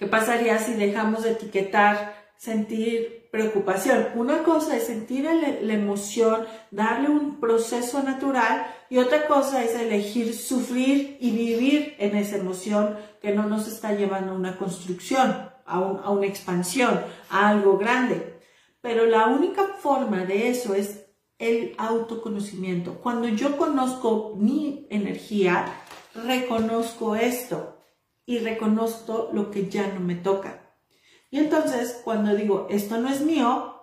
¿Qué 0.03 0.09
pasaría 0.09 0.59
si 0.59 0.75
dejamos 0.75 1.23
de 1.23 1.31
etiquetar 1.31 2.13
sentir 2.37 3.29
preocupación. 3.31 4.09
Una 4.17 4.43
cosa 4.43 4.77
es 4.77 4.89
sentir 4.89 5.29
la 5.31 5.73
emoción, 5.73 6.45
darle 6.73 7.09
un 7.09 7.39
proceso 7.39 8.03
natural 8.03 8.67
y 8.91 8.99
otra 8.99 9.29
cosa 9.29 9.63
es 9.63 9.77
elegir 9.77 10.35
sufrir 10.35 11.19
y 11.21 11.31
vivir 11.31 11.95
en 12.01 12.17
esa 12.17 12.39
emoción 12.39 12.97
que 13.21 13.31
no 13.31 13.47
nos 13.47 13.69
está 13.69 13.95
llevando 13.95 14.33
a 14.33 14.35
una 14.35 14.57
construcción, 14.57 15.53
a, 15.67 15.79
una 16.11 16.27
expansión, 16.27 17.01
a 17.31 17.51
algo 17.51 17.79
grande. 17.79 18.41
Pero 18.81 19.07
la 19.07 19.29
única 19.29 19.63
forma 19.79 20.25
de 20.25 20.49
eso 20.49 20.75
es 20.75 21.07
el 21.39 21.77
autoconocimiento. 21.79 22.95
Cuando 22.95 23.29
yo 23.29 23.57
conozco 23.57 24.35
mi 24.37 24.89
energía, 24.91 25.65
reconozco 26.13 27.15
esto 27.15 27.72
y 28.33 28.39
reconozco 28.39 29.29
lo 29.35 29.51
que 29.51 29.69
ya 29.69 29.89
no 29.89 30.01
me 30.01 30.15
toca. 30.15 30.73
Y 31.31 31.39
entonces, 31.39 32.01
cuando 32.03 32.35
digo, 32.35 32.67
esto 32.71 32.97
no 32.97 33.11
es 33.11 33.21
mío. 33.21 33.79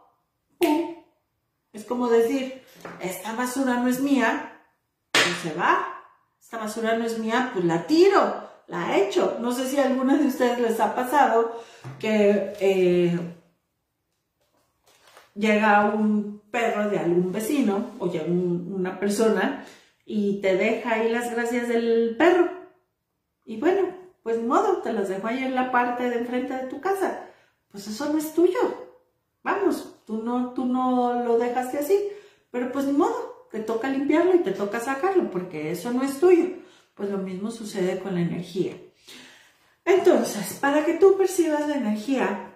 Es 1.72 1.86
como 1.86 2.08
decir, 2.08 2.64
esta 3.00 3.36
basura 3.36 3.76
no 3.76 3.88
es 3.88 4.00
mía, 4.00 4.60
pues 5.12 5.36
se 5.44 5.54
va. 5.54 5.86
Esta 6.42 6.58
basura 6.58 6.98
no 6.98 7.06
es 7.06 7.20
mía, 7.20 7.52
pues 7.54 7.64
la 7.64 7.86
tiro, 7.86 8.50
la 8.66 8.98
echo. 8.98 9.38
No 9.40 9.52
sé 9.52 9.68
si 9.68 9.78
a 9.78 9.86
alguno 9.86 10.18
de 10.18 10.26
ustedes 10.26 10.58
les 10.58 10.80
ha 10.80 10.96
pasado 10.96 11.62
que 12.00 12.56
eh, 12.60 13.20
llega 15.36 15.94
un 15.94 16.42
perro 16.50 16.90
de 16.90 16.98
algún 16.98 17.32
vecino 17.32 17.92
o 18.00 18.12
llega 18.12 18.26
una 18.26 19.00
persona 19.00 19.64
y 20.08 20.42
te 20.42 20.56
deja 20.56 20.96
ahí 20.96 21.12
las 21.12 21.30
gracias 21.30 21.68
del 21.68 22.16
perro. 22.18 22.50
Y 23.46 23.58
bueno, 23.58 23.99
pues 24.24 24.38
ni 24.38 24.44
modo, 24.44 24.82
te 24.82 24.94
las 24.94 25.10
dejo 25.10 25.28
ahí 25.28 25.44
en 25.44 25.56
la 25.56 25.72
parte 25.72 26.10
de 26.10 26.20
enfrente 26.20 26.54
de 26.54 26.68
tu 26.68 26.80
casa 26.82 27.26
pues 27.72 27.88
eso 27.88 28.12
no 28.12 28.18
es 28.18 28.34
tuyo. 28.34 28.60
Vamos, 29.44 29.96
tú 30.06 30.22
no, 30.24 30.54
tú 30.54 30.66
no 30.66 31.24
lo 31.24 31.38
dejaste 31.38 31.80
así, 31.80 32.10
pero 32.52 32.72
pues 32.72 32.86
ni 32.86 32.94
modo, 32.94 33.48
te 33.52 33.60
toca 33.60 33.90
limpiarlo 33.90 34.36
y 34.36 34.40
te 34.40 34.52
toca 34.52 34.80
sacarlo 34.80 35.30
porque 35.32 35.72
eso 35.72 35.92
no 35.92 36.04
es 36.04 36.20
tuyo. 36.20 36.58
Pues 36.96 37.10
lo 37.10 37.20
mismo 37.20 37.52
sucede 37.52 38.00
con 38.00 38.16
la 38.16 38.22
energía. 38.22 38.76
Entonces, 39.86 40.56
para 40.60 40.86
que 40.86 40.96
tú 40.96 41.18
percibas 41.18 41.68
la 41.68 41.76
energía, 41.76 42.54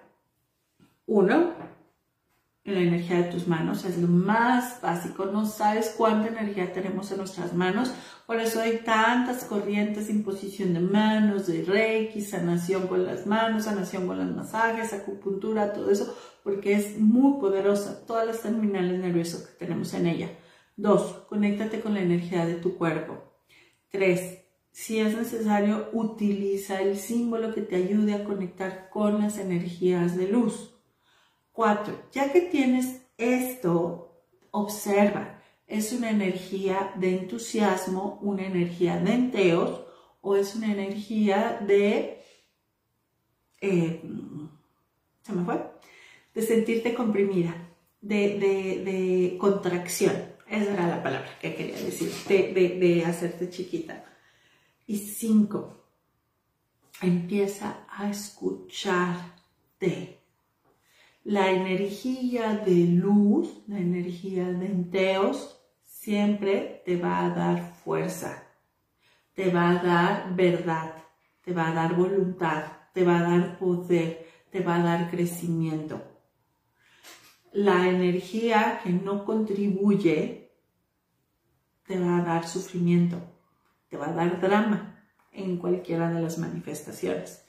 uno, 1.06 1.54
en 2.64 2.74
la 2.74 2.80
energía 2.80 3.18
de 3.18 3.30
tus 3.30 3.46
manos, 3.46 3.84
es 3.84 3.98
lo 3.98 4.08
más 4.08 4.80
básico, 4.80 5.26
no 5.26 5.44
sabes 5.44 5.94
cuánta 5.98 6.28
energía 6.28 6.72
tenemos 6.72 7.10
en 7.10 7.18
nuestras 7.18 7.52
manos, 7.52 7.92
por 8.26 8.40
eso 8.40 8.62
hay 8.62 8.78
tantas 8.78 9.44
corrientes, 9.44 10.08
imposición 10.08 10.72
de 10.72 10.80
manos, 10.80 11.46
de 11.46 11.62
reiki, 11.62 12.22
sanación 12.22 12.86
con 12.86 13.04
las 13.04 13.26
manos, 13.26 13.64
sanación 13.64 14.06
con 14.06 14.18
los 14.18 14.34
masajes, 14.34 14.94
acupuntura, 14.94 15.74
todo 15.74 15.90
eso, 15.90 16.16
porque 16.42 16.72
es 16.72 16.98
muy 16.98 17.38
poderosa, 17.38 18.06
todas 18.06 18.26
las 18.26 18.40
terminales 18.40 18.98
nerviosas 18.98 19.42
que 19.42 19.66
tenemos 19.66 19.92
en 19.92 20.06
ella. 20.06 20.30
Dos, 20.76 21.26
conéctate 21.28 21.80
con 21.80 21.92
la 21.92 22.00
energía 22.00 22.46
de 22.46 22.54
tu 22.54 22.78
cuerpo. 22.78 23.22
Tres, 23.90 24.38
si 24.72 24.98
es 24.98 25.14
necesario, 25.14 25.90
utiliza 25.92 26.80
el 26.80 26.96
símbolo 26.96 27.54
que 27.54 27.60
te 27.60 27.76
ayude 27.76 28.14
a 28.14 28.24
conectar 28.24 28.88
con 28.90 29.20
las 29.20 29.38
energías 29.38 30.16
de 30.16 30.28
luz. 30.28 30.73
Cuatro, 31.54 31.94
ya 32.10 32.32
que 32.32 32.40
tienes 32.40 33.02
esto, 33.16 34.12
observa, 34.50 35.40
¿es 35.68 35.92
una 35.92 36.10
energía 36.10 36.92
de 36.96 37.16
entusiasmo, 37.16 38.18
una 38.22 38.44
energía 38.44 38.98
de 38.98 39.12
enteos 39.12 39.84
o 40.20 40.34
es 40.34 40.56
una 40.56 40.72
energía 40.72 41.60
de... 41.64 42.20
Eh, 43.60 44.02
¿Se 45.22 45.32
me 45.32 45.44
fue? 45.44 45.64
De 46.34 46.42
sentirte 46.42 46.92
comprimida, 46.92 47.54
de, 48.00 49.36
contracción. 49.38 50.34
Esa 50.48 50.72
era 50.72 50.88
la 50.88 51.04
palabra 51.04 51.38
que 51.38 51.54
quería 51.54 51.80
decir, 51.80 52.10
de, 52.26 52.52
de 52.52 53.04
hacerte 53.04 53.48
chiquita. 53.48 54.04
Y 54.88 54.98
cinco, 54.98 55.84
empieza 57.00 57.86
a 57.88 58.10
escucharte 58.10 59.34
la 61.24 61.50
energía 61.50 62.54
de 62.54 62.84
luz, 62.86 63.62
la 63.66 63.78
energía 63.78 64.46
de 64.46 64.66
enteos, 64.66 65.58
siempre 65.82 66.82
te 66.84 66.96
va 66.96 67.24
a 67.24 67.30
dar 67.30 67.74
fuerza, 67.82 68.42
te 69.32 69.50
va 69.50 69.70
a 69.70 69.82
dar 69.82 70.36
verdad, 70.36 70.94
te 71.42 71.54
va 71.54 71.68
a 71.68 71.74
dar 71.74 71.96
voluntad, 71.96 72.64
te 72.92 73.04
va 73.04 73.18
a 73.18 73.22
dar 73.22 73.58
poder, 73.58 74.26
te 74.50 74.60
va 74.60 74.76
a 74.76 74.82
dar 74.82 75.10
crecimiento. 75.10 76.02
La 77.52 77.88
energía 77.88 78.80
que 78.84 78.90
no 78.90 79.24
contribuye 79.24 80.52
te 81.86 81.98
va 81.98 82.18
a 82.18 82.22
dar 82.22 82.46
sufrimiento, 82.46 83.18
te 83.88 83.96
va 83.96 84.10
a 84.10 84.12
dar 84.12 84.40
drama 84.42 85.06
en 85.32 85.56
cualquiera 85.56 86.10
de 86.10 86.20
las 86.20 86.36
manifestaciones. 86.38 87.46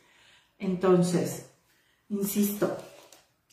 Entonces, 0.58 1.52
insisto, 2.08 2.78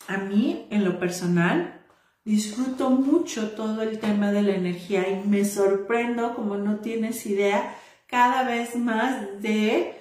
a 0.09 0.17
mí, 0.19 0.67
en 0.71 0.85
lo 0.85 0.99
personal, 0.99 1.81
disfruto 2.25 2.91
mucho 2.91 3.51
todo 3.53 3.83
el 3.83 3.99
tema 3.99 4.31
de 4.33 4.43
la 4.43 4.55
energía 4.55 5.09
y 5.09 5.27
me 5.29 5.45
sorprendo, 5.45 6.35
como 6.35 6.57
no 6.57 6.77
tienes 6.77 7.27
idea, 7.27 7.75
cada 8.07 8.45
vez 8.45 8.77
más 8.77 9.41
de 9.41 9.99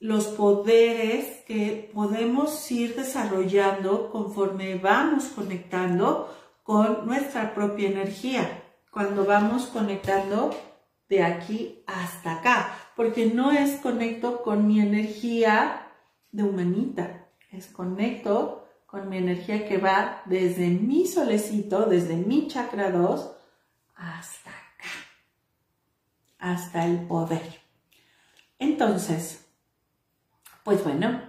los 0.00 0.28
poderes 0.28 1.44
que 1.46 1.90
podemos 1.92 2.70
ir 2.70 2.96
desarrollando 2.96 4.10
conforme 4.10 4.76
vamos 4.76 5.24
conectando 5.26 6.34
con 6.62 7.06
nuestra 7.06 7.54
propia 7.54 7.90
energía, 7.90 8.62
cuando 8.90 9.24
vamos 9.24 9.66
conectando 9.66 10.50
de 11.08 11.22
aquí 11.22 11.82
hasta 11.86 12.36
acá, 12.36 12.72
porque 12.96 13.26
no 13.26 13.50
es 13.50 13.76
conecto 13.76 14.42
con 14.42 14.66
mi 14.66 14.80
energía 14.80 15.88
de 16.32 16.44
humanita, 16.44 17.26
es 17.50 17.66
conecto 17.66 18.59
con 18.90 19.08
mi 19.08 19.18
energía 19.18 19.68
que 19.68 19.78
va 19.78 20.22
desde 20.24 20.66
mi 20.66 21.06
solecito, 21.06 21.86
desde 21.86 22.16
mi 22.16 22.48
chakra 22.48 22.90
2, 22.90 23.30
hasta 23.94 24.50
acá, 24.50 24.90
hasta 26.40 26.86
el 26.86 27.06
poder. 27.06 27.60
Entonces, 28.58 29.46
pues 30.64 30.82
bueno, 30.82 31.22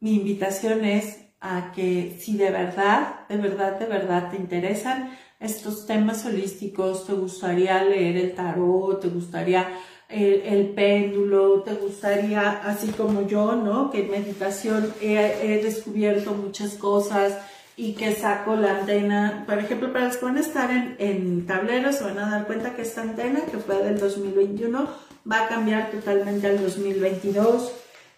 mi 0.00 0.14
invitación 0.16 0.84
es 0.84 1.20
a 1.40 1.72
que 1.72 2.18
si 2.20 2.36
de 2.36 2.50
verdad, 2.50 3.26
de 3.28 3.38
verdad, 3.38 3.78
de 3.78 3.86
verdad 3.86 4.30
te 4.30 4.36
interesan 4.36 5.16
estos 5.40 5.86
temas 5.86 6.26
holísticos, 6.26 7.06
te 7.06 7.14
gustaría 7.14 7.82
leer 7.84 8.16
el 8.18 8.34
tarot, 8.34 9.00
te 9.00 9.08
gustaría 9.08 9.78
el, 10.08 10.68
péndulo, 10.70 11.62
te 11.62 11.74
gustaría, 11.74 12.50
así 12.64 12.88
como 12.88 13.26
yo, 13.26 13.56
¿no? 13.56 13.90
Que 13.90 14.04
en 14.04 14.10
meditación 14.10 14.94
he, 15.00 15.60
descubierto 15.62 16.34
muchas 16.34 16.74
cosas 16.74 17.38
y 17.76 17.94
que 17.94 18.14
saco 18.14 18.54
la 18.54 18.78
antena, 18.78 19.44
por 19.46 19.58
ejemplo, 19.58 19.92
para 19.92 20.06
los 20.06 20.16
que 20.16 20.24
van 20.24 20.36
a 20.36 20.40
estar 20.40 20.70
en, 20.70 20.96
en 20.98 21.46
tableros 21.46 21.96
se 21.96 22.04
van 22.04 22.18
a 22.18 22.30
dar 22.30 22.46
cuenta 22.46 22.76
que 22.76 22.82
esta 22.82 23.02
antena, 23.02 23.40
que 23.50 23.58
fue 23.58 23.82
del 23.82 23.98
2021, 23.98 24.88
va 25.30 25.44
a 25.44 25.48
cambiar 25.48 25.90
totalmente 25.90 26.46
al 26.46 26.62
2022. 26.62 27.72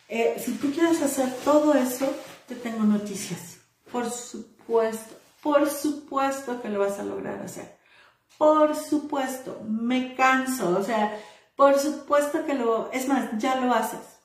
Eh, 0.09 0.37
si 0.39 0.53
tú 0.53 0.71
quieres 0.73 1.03
hacer 1.03 1.33
todo 1.45 1.75
eso, 1.75 2.13
te 2.47 2.55
tengo 2.55 2.85
noticias. 2.85 3.59
Por 3.91 4.11
supuesto, 4.11 5.15
por 5.43 5.69
supuesto 5.71 6.61
que 6.61 6.69
lo 6.69 6.81
vas 6.81 6.99
a 6.99 7.05
lograr 7.05 7.41
hacer. 7.43 7.77
Por 8.39 8.77
supuesto, 8.77 9.63
me 9.67 10.15
canso, 10.15 10.77
o 10.79 10.83
sea, 10.83 11.19
por 11.57 11.79
supuesto 11.79 12.45
que 12.45 12.55
lo, 12.55 12.93
es 12.93 13.09
más, 13.09 13.31
ya 13.39 13.59
lo 13.61 13.73
haces. 13.73 14.21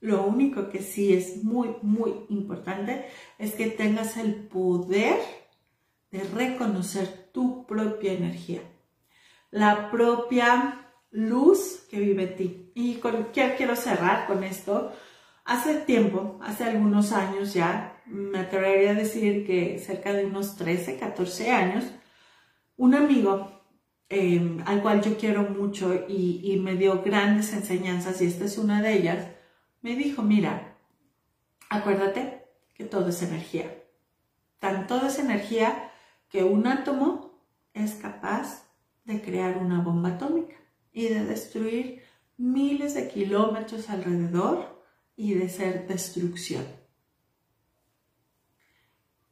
Lo 0.00 0.24
único 0.24 0.68
que 0.68 0.80
sí 0.80 1.12
es 1.12 1.44
muy, 1.44 1.76
muy 1.82 2.24
importante 2.28 3.06
es 3.38 3.54
que 3.54 3.66
tengas 3.66 4.16
el 4.16 4.34
poder 4.34 5.18
de 6.10 6.24
reconocer 6.24 7.30
tu 7.32 7.66
propia 7.66 8.12
energía, 8.12 8.62
la 9.50 9.90
propia 9.90 10.82
luz 11.10 11.86
que 11.90 12.00
vive 12.00 12.24
en 12.24 12.36
ti. 12.36 12.72
Y 12.74 12.94
con, 12.96 13.28
quiero 13.32 13.76
cerrar 13.76 14.26
con 14.26 14.42
esto. 14.44 14.92
Hace 15.44 15.74
tiempo, 15.74 16.38
hace 16.42 16.64
algunos 16.64 17.12
años 17.12 17.54
ya, 17.54 18.00
me 18.06 18.40
atrevería 18.40 18.92
a 18.92 18.94
decir 18.94 19.46
que 19.46 19.78
cerca 19.78 20.12
de 20.12 20.26
unos 20.26 20.56
13, 20.56 20.98
14 20.98 21.50
años, 21.50 21.84
un 22.76 22.94
amigo 22.94 23.61
Em, 24.14 24.62
al 24.66 24.82
cual 24.82 25.00
yo 25.00 25.16
quiero 25.16 25.42
mucho 25.44 26.04
y, 26.06 26.60
me 26.62 26.76
dio 26.76 27.02
grandes 27.02 27.54
enseñanzas, 27.54 28.20
y 28.20 28.26
esta 28.26 28.44
es 28.44 28.58
una 28.58 28.82
de 28.82 28.92
ellas, 28.92 29.26
me 29.80 29.96
dijo, 29.96 30.20
mira, 30.20 30.76
acuérdate 31.70 32.44
que 32.74 32.84
todo 32.84 33.08
es 33.08 33.22
energía. 33.22 33.74
Tan 34.58 34.86
todo 34.86 35.06
es 35.06 35.18
energía 35.18 35.90
que 36.28 36.44
un 36.44 36.66
átomo 36.66 37.40
es 37.72 37.94
capaz 37.94 38.66
de 39.06 39.22
crear 39.22 39.56
una 39.56 39.80
bomba 39.80 40.10
atómica 40.10 40.56
y 40.92 41.08
de 41.08 41.24
destruir 41.24 42.02
miles 42.36 42.92
de 42.92 43.08
kilómetros 43.08 43.88
alrededor 43.88 44.84
y 45.16 45.32
de 45.32 45.48
ser 45.48 45.86
destrucción. 45.88 46.66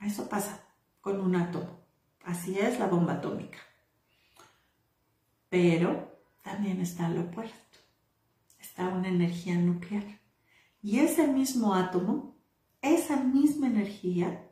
Eso 0.01 0.27
pasa 0.27 0.65
con 1.03 1.21
un 1.21 1.37
átomo. 1.37 1.85
Así 2.25 2.59
es 2.59 2.79
la 2.79 2.87
bomba 2.87 3.13
atómica. 3.13 3.59
Pero 5.51 6.19
también 6.43 6.81
está 6.81 7.11
lo 7.11 7.23
opuesto. 7.23 7.79
Está 8.59 8.89
una 8.89 9.09
energía 9.09 9.57
nuclear. 9.57 10.21
Y 10.83 11.01
ese 11.01 11.27
mismo 11.27 11.75
átomo, 11.75 12.39
esa 12.81 13.17
misma 13.17 13.67
energía, 13.67 14.47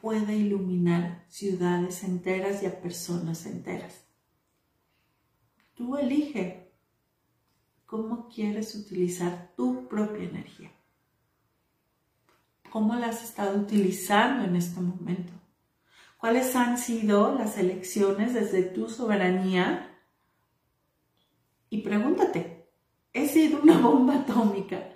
puede 0.00 0.36
iluminar 0.36 1.24
ciudades 1.28 2.02
enteras 2.02 2.62
y 2.62 2.66
a 2.66 2.80
personas 2.80 3.46
enteras. 3.46 4.04
Tú 5.74 5.96
elige 5.96 6.72
cómo 7.86 8.28
quieres 8.28 8.74
utilizar 8.74 9.52
tu 9.56 9.86
propia 9.88 10.24
energía. 10.24 10.70
¿Cómo 12.70 12.94
la 12.94 13.08
has 13.08 13.24
estado 13.24 13.58
utilizando 13.58 14.44
en 14.44 14.56
este 14.56 14.80
momento? 14.80 15.32
¿Cuáles 16.18 16.54
han 16.54 16.78
sido 16.78 17.34
las 17.34 17.58
elecciones 17.58 18.32
desde 18.34 18.62
tu 18.62 18.88
soberanía? 18.88 19.89
Y 21.70 21.82
pregúntate, 21.82 22.66
¿he 23.12 23.26
sido 23.28 23.62
una 23.62 23.78
bomba 23.78 24.16
atómica 24.16 24.92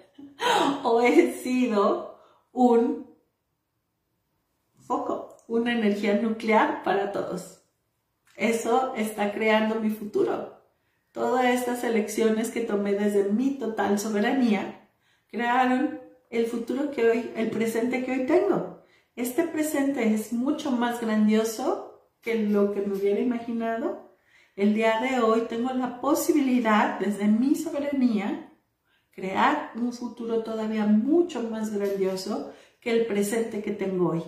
o 0.83 1.01
he 1.01 1.33
sido 1.33 2.19
un 2.53 3.07
foco, 4.77 5.37
una 5.47 5.73
energía 5.73 6.21
nuclear 6.21 6.83
para 6.83 7.13
todos? 7.13 7.63
Eso 8.37 8.95
está 8.97 9.33
creando 9.33 9.77
mi 9.77 9.91
futuro. 9.91 10.61
Todas 11.13 11.45
estas 11.45 11.85
elecciones 11.85 12.51
que 12.51 12.61
tomé 12.61 12.95
desde 12.95 13.31
mi 13.31 13.57
total 13.57 14.01
soberanía 14.01 14.91
crearon 15.29 16.01
el 16.31 16.47
futuro 16.47 16.91
que 16.91 17.09
hoy, 17.09 17.33
el 17.37 17.51
presente 17.51 18.05
que 18.05 18.11
hoy 18.11 18.27
tengo. 18.27 18.83
Este 19.15 19.45
presente 19.45 20.13
es 20.13 20.33
mucho 20.33 20.73
más 20.73 21.01
grandioso 21.01 22.11
que 22.21 22.35
lo 22.35 22.73
que 22.73 22.81
me 22.81 22.97
hubiera 22.97 23.21
imaginado. 23.21 24.13
El 24.57 24.73
día 24.73 25.01
de 25.01 25.19
hoy 25.19 25.47
tengo 25.49 25.73
la 25.73 26.01
posibilidad, 26.01 27.01
desde 27.01 27.27
mi 27.27 27.57
soberanía, 27.57 28.53
crear 29.11 29.73
un 29.75 29.93
futuro 29.93 30.45
todavía 30.45 30.87
mucho 30.87 31.43
más 31.43 31.73
grandioso 31.73 32.53
que 32.81 32.93
el 32.93 33.07
presente 33.07 33.62
que 33.62 33.73
tengo 33.73 34.11
hoy. 34.11 34.23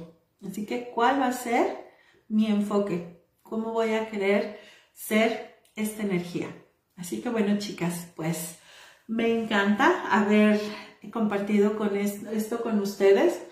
Así 0.44 0.66
que, 0.66 0.90
¿cuál 0.90 1.20
va 1.20 1.28
a 1.28 1.32
ser 1.32 1.92
mi 2.28 2.46
enfoque? 2.46 3.22
¿Cómo 3.42 3.72
voy 3.72 3.94
a 3.94 4.10
querer 4.10 4.58
ser 4.92 5.60
esta 5.76 6.02
energía? 6.02 6.48
Así 6.96 7.20
que 7.20 7.28
bueno, 7.28 7.58
chicas, 7.58 8.08
pues 8.16 8.58
me 9.06 9.28
encanta 9.30 10.08
haber 10.10 10.60
compartido 11.12 11.78
con 11.78 11.96
esto, 11.96 12.62
con 12.62 12.80
ustedes. 12.80 13.46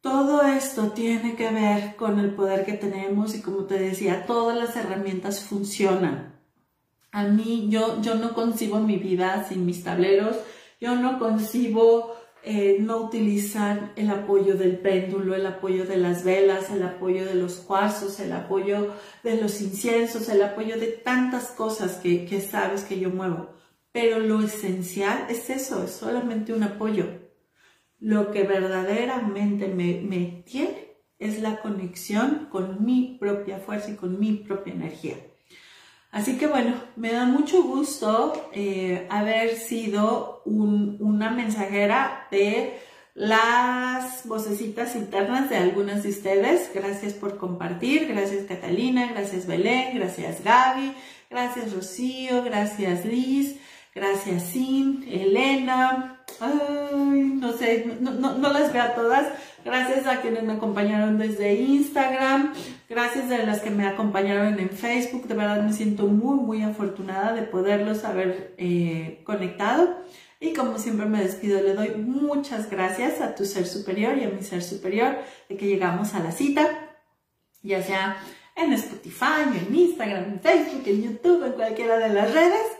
Todo 0.00 0.42
esto 0.42 0.92
tiene 0.92 1.34
que 1.34 1.50
ver 1.50 1.96
con 1.96 2.20
el 2.20 2.34
poder 2.34 2.64
que 2.64 2.74
tenemos 2.74 3.34
y 3.34 3.42
como 3.42 3.64
te 3.64 3.78
decía, 3.78 4.26
todas 4.26 4.56
las 4.56 4.76
herramientas 4.76 5.42
funcionan. 5.42 6.40
A 7.10 7.24
mí, 7.24 7.68
yo, 7.68 8.00
yo 8.00 8.14
no 8.14 8.34
concibo 8.34 8.78
mi 8.80 8.96
vida 8.96 9.44
sin 9.48 9.66
mis 9.66 9.82
tableros, 9.82 10.36
yo 10.80 10.94
no 10.94 11.18
concibo 11.18 12.14
eh, 12.44 12.78
no 12.80 12.98
utilizar 12.98 13.92
el 13.96 14.10
apoyo 14.10 14.56
del 14.56 14.78
péndulo, 14.78 15.34
el 15.34 15.44
apoyo 15.44 15.84
de 15.84 15.96
las 15.96 16.22
velas, 16.24 16.70
el 16.70 16.82
apoyo 16.84 17.24
de 17.24 17.34
los 17.34 17.56
cuarzos, 17.56 18.20
el 18.20 18.32
apoyo 18.32 18.94
de 19.24 19.40
los 19.40 19.60
inciensos, 19.60 20.28
el 20.28 20.42
apoyo 20.42 20.78
de 20.78 20.86
tantas 20.86 21.50
cosas 21.50 21.96
que, 21.96 22.24
que 22.26 22.40
sabes 22.40 22.84
que 22.84 23.00
yo 23.00 23.10
muevo. 23.10 23.50
Pero 23.90 24.20
lo 24.20 24.40
esencial 24.42 25.26
es 25.28 25.50
eso, 25.50 25.82
es 25.82 25.90
solamente 25.90 26.52
un 26.52 26.62
apoyo. 26.62 27.27
Lo 28.00 28.30
que 28.30 28.44
verdaderamente 28.44 29.68
me, 29.68 30.42
tiene 30.46 30.88
es 31.18 31.40
la 31.40 31.60
conexión 31.60 32.48
con 32.50 32.84
mi 32.84 33.16
propia 33.18 33.58
fuerza 33.58 33.90
y 33.90 33.96
con 33.96 34.20
mi 34.20 34.34
propia 34.34 34.72
energía. 34.72 35.16
Así 36.10 36.38
que 36.38 36.46
bueno, 36.46 36.74
me 36.96 37.12
da 37.12 37.26
mucho 37.26 37.62
gusto 37.62 38.50
eh, 38.52 39.06
haber 39.10 39.56
sido 39.56 40.42
una 40.44 41.30
mensajera 41.30 42.28
de 42.30 42.78
las 43.18 44.26
vocecitas 44.26 44.94
internas 44.94 45.50
de 45.50 45.56
algunas 45.56 46.04
de 46.04 46.10
ustedes. 46.10 46.70
Gracias 46.72 47.14
por 47.14 47.36
compartir, 47.36 48.06
gracias 48.06 48.44
Catalina, 48.44 49.08
gracias 49.08 49.44
Belén, 49.46 49.96
gracias 49.96 50.44
Gaby, 50.44 50.94
gracias 51.28 51.74
Rocío, 51.74 52.44
gracias 52.44 53.04
Liz, 53.04 53.56
Gracias, 53.98 54.44
Sin, 54.44 55.04
Elena. 55.08 56.20
Ay, 56.38 57.32
no 57.34 57.52
sé, 57.52 57.96
no, 57.98 58.12
no, 58.12 58.52
las 58.52 58.72
veo 58.72 58.82
a 58.82 58.94
todas. 58.94 59.26
Gracias 59.64 60.06
a 60.06 60.20
quienes 60.20 60.44
me 60.44 60.52
acompañaron 60.52 61.18
desde 61.18 61.54
Instagram. 61.54 62.54
Gracias 62.88 63.28
a 63.32 63.38
las 63.38 63.60
que 63.60 63.70
me 63.70 63.88
acompañaron 63.88 64.56
en 64.60 64.70
Facebook. 64.70 65.26
De 65.26 65.34
verdad 65.34 65.64
me 65.64 65.72
siento 65.72 66.06
muy, 66.06 66.36
muy 66.36 66.62
afortunada 66.62 67.32
de 67.32 67.42
poderlos 67.42 68.04
haber 68.04 68.54
eh, 68.56 69.20
conectado. 69.24 70.04
Y 70.38 70.52
como 70.52 70.78
siempre 70.78 71.06
me 71.06 71.20
despido, 71.20 71.60
le 71.60 71.74
doy 71.74 71.96
muchas 71.96 72.70
gracias 72.70 73.20
a 73.20 73.34
tu 73.34 73.44
ser 73.44 73.66
superior 73.66 74.16
y 74.16 74.22
a 74.22 74.28
mi 74.28 74.44
ser 74.44 74.62
superior 74.62 75.16
de 75.48 75.56
que 75.56 75.66
llegamos 75.66 76.14
a 76.14 76.20
la 76.20 76.30
cita, 76.30 76.68
ya 77.62 77.82
sea 77.82 78.16
en 78.54 78.72
Spotify, 78.74 79.42
en 79.66 79.74
Instagram, 79.74 80.24
en 80.34 80.40
Facebook, 80.40 80.82
en 80.86 81.02
YouTube, 81.02 81.46
en 81.46 81.52
cualquiera 81.54 81.98
de 81.98 82.10
las 82.10 82.32
redes 82.32 82.77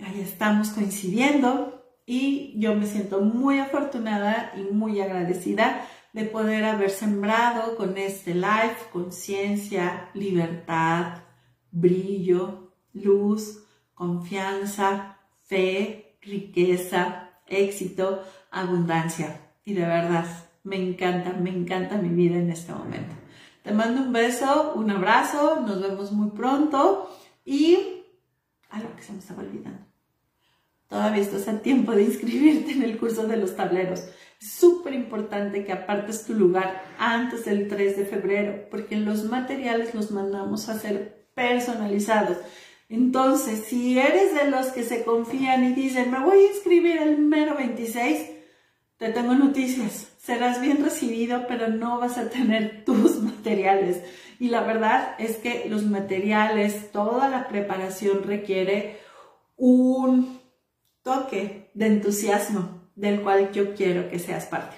ahí 0.00 0.20
estamos 0.20 0.70
coincidiendo 0.70 1.84
y 2.06 2.58
yo 2.58 2.74
me 2.74 2.86
siento 2.86 3.20
muy 3.20 3.58
afortunada 3.58 4.52
y 4.56 4.72
muy 4.72 5.00
agradecida 5.00 5.86
de 6.12 6.24
poder 6.24 6.64
haber 6.64 6.90
sembrado 6.90 7.76
con 7.76 7.96
este 7.96 8.34
live 8.34 8.76
conciencia, 8.92 10.10
libertad, 10.14 11.22
brillo, 11.70 12.72
luz, 12.92 13.64
confianza, 13.94 15.18
fe, 15.44 16.16
riqueza, 16.20 17.30
éxito, 17.46 18.22
abundancia. 18.50 19.40
Y 19.64 19.74
de 19.74 19.82
verdad, 19.82 20.26
me 20.64 20.76
encanta, 20.76 21.32
me 21.32 21.50
encanta 21.50 21.96
mi 21.96 22.08
vida 22.08 22.36
en 22.36 22.50
este 22.50 22.72
momento. 22.72 23.14
Te 23.62 23.72
mando 23.72 24.02
un 24.02 24.12
beso, 24.12 24.72
un 24.74 24.90
abrazo, 24.90 25.60
nos 25.60 25.80
vemos 25.80 26.12
muy 26.12 26.30
pronto 26.30 27.08
y 27.44 28.01
algo 28.72 28.94
que 28.96 29.02
se 29.02 29.12
me 29.12 29.18
estaba 29.18 29.42
olvidando. 29.42 29.86
Todavía 30.88 31.22
estás 31.22 31.48
a 31.48 31.60
tiempo 31.60 31.92
de 31.92 32.02
inscribirte 32.02 32.72
en 32.72 32.82
el 32.82 32.98
curso 32.98 33.26
de 33.26 33.36
los 33.36 33.56
tableros. 33.56 34.04
Es 34.40 34.50
súper 34.50 34.92
importante 34.92 35.64
que 35.64 35.72
apartes 35.72 36.24
tu 36.26 36.34
lugar 36.34 36.82
antes 36.98 37.44
del 37.44 37.68
3 37.68 37.96
de 37.96 38.04
febrero, 38.04 38.68
porque 38.70 38.96
los 38.96 39.24
materiales 39.24 39.94
los 39.94 40.10
mandamos 40.10 40.68
a 40.68 40.78
ser 40.78 41.28
personalizados. 41.34 42.38
Entonces, 42.88 43.64
si 43.66 43.98
eres 43.98 44.34
de 44.34 44.50
los 44.50 44.66
que 44.66 44.82
se 44.82 45.02
confían 45.02 45.64
y 45.64 45.72
dicen, 45.72 46.10
me 46.10 46.20
voy 46.20 46.38
a 46.38 46.52
inscribir 46.52 46.98
el 46.98 47.18
mero 47.18 47.56
26, 47.56 48.26
te 48.98 49.08
tengo 49.12 49.34
noticias. 49.34 50.08
Serás 50.18 50.60
bien 50.60 50.84
recibido, 50.84 51.46
pero 51.48 51.68
no 51.68 51.98
vas 51.98 52.18
a 52.18 52.28
tener 52.28 52.84
tus 52.86 53.18
materiales. 53.18 54.02
Y 54.42 54.48
la 54.48 54.62
verdad 54.62 55.14
es 55.18 55.36
que 55.36 55.66
los 55.68 55.84
materiales, 55.84 56.90
toda 56.90 57.28
la 57.28 57.46
preparación 57.46 58.24
requiere 58.24 58.98
un 59.56 60.40
toque 61.04 61.70
de 61.74 61.86
entusiasmo 61.86 62.90
del 62.96 63.20
cual 63.22 63.52
yo 63.52 63.76
quiero 63.76 64.10
que 64.10 64.18
seas 64.18 64.46
parte. 64.46 64.74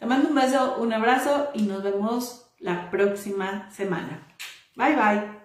Te 0.00 0.06
mando 0.06 0.30
un 0.30 0.34
beso, 0.34 0.78
un 0.80 0.92
abrazo 0.92 1.50
y 1.54 1.62
nos 1.62 1.84
vemos 1.84 2.50
la 2.58 2.90
próxima 2.90 3.70
semana. 3.70 4.26
Bye 4.74 4.96
bye. 4.96 5.43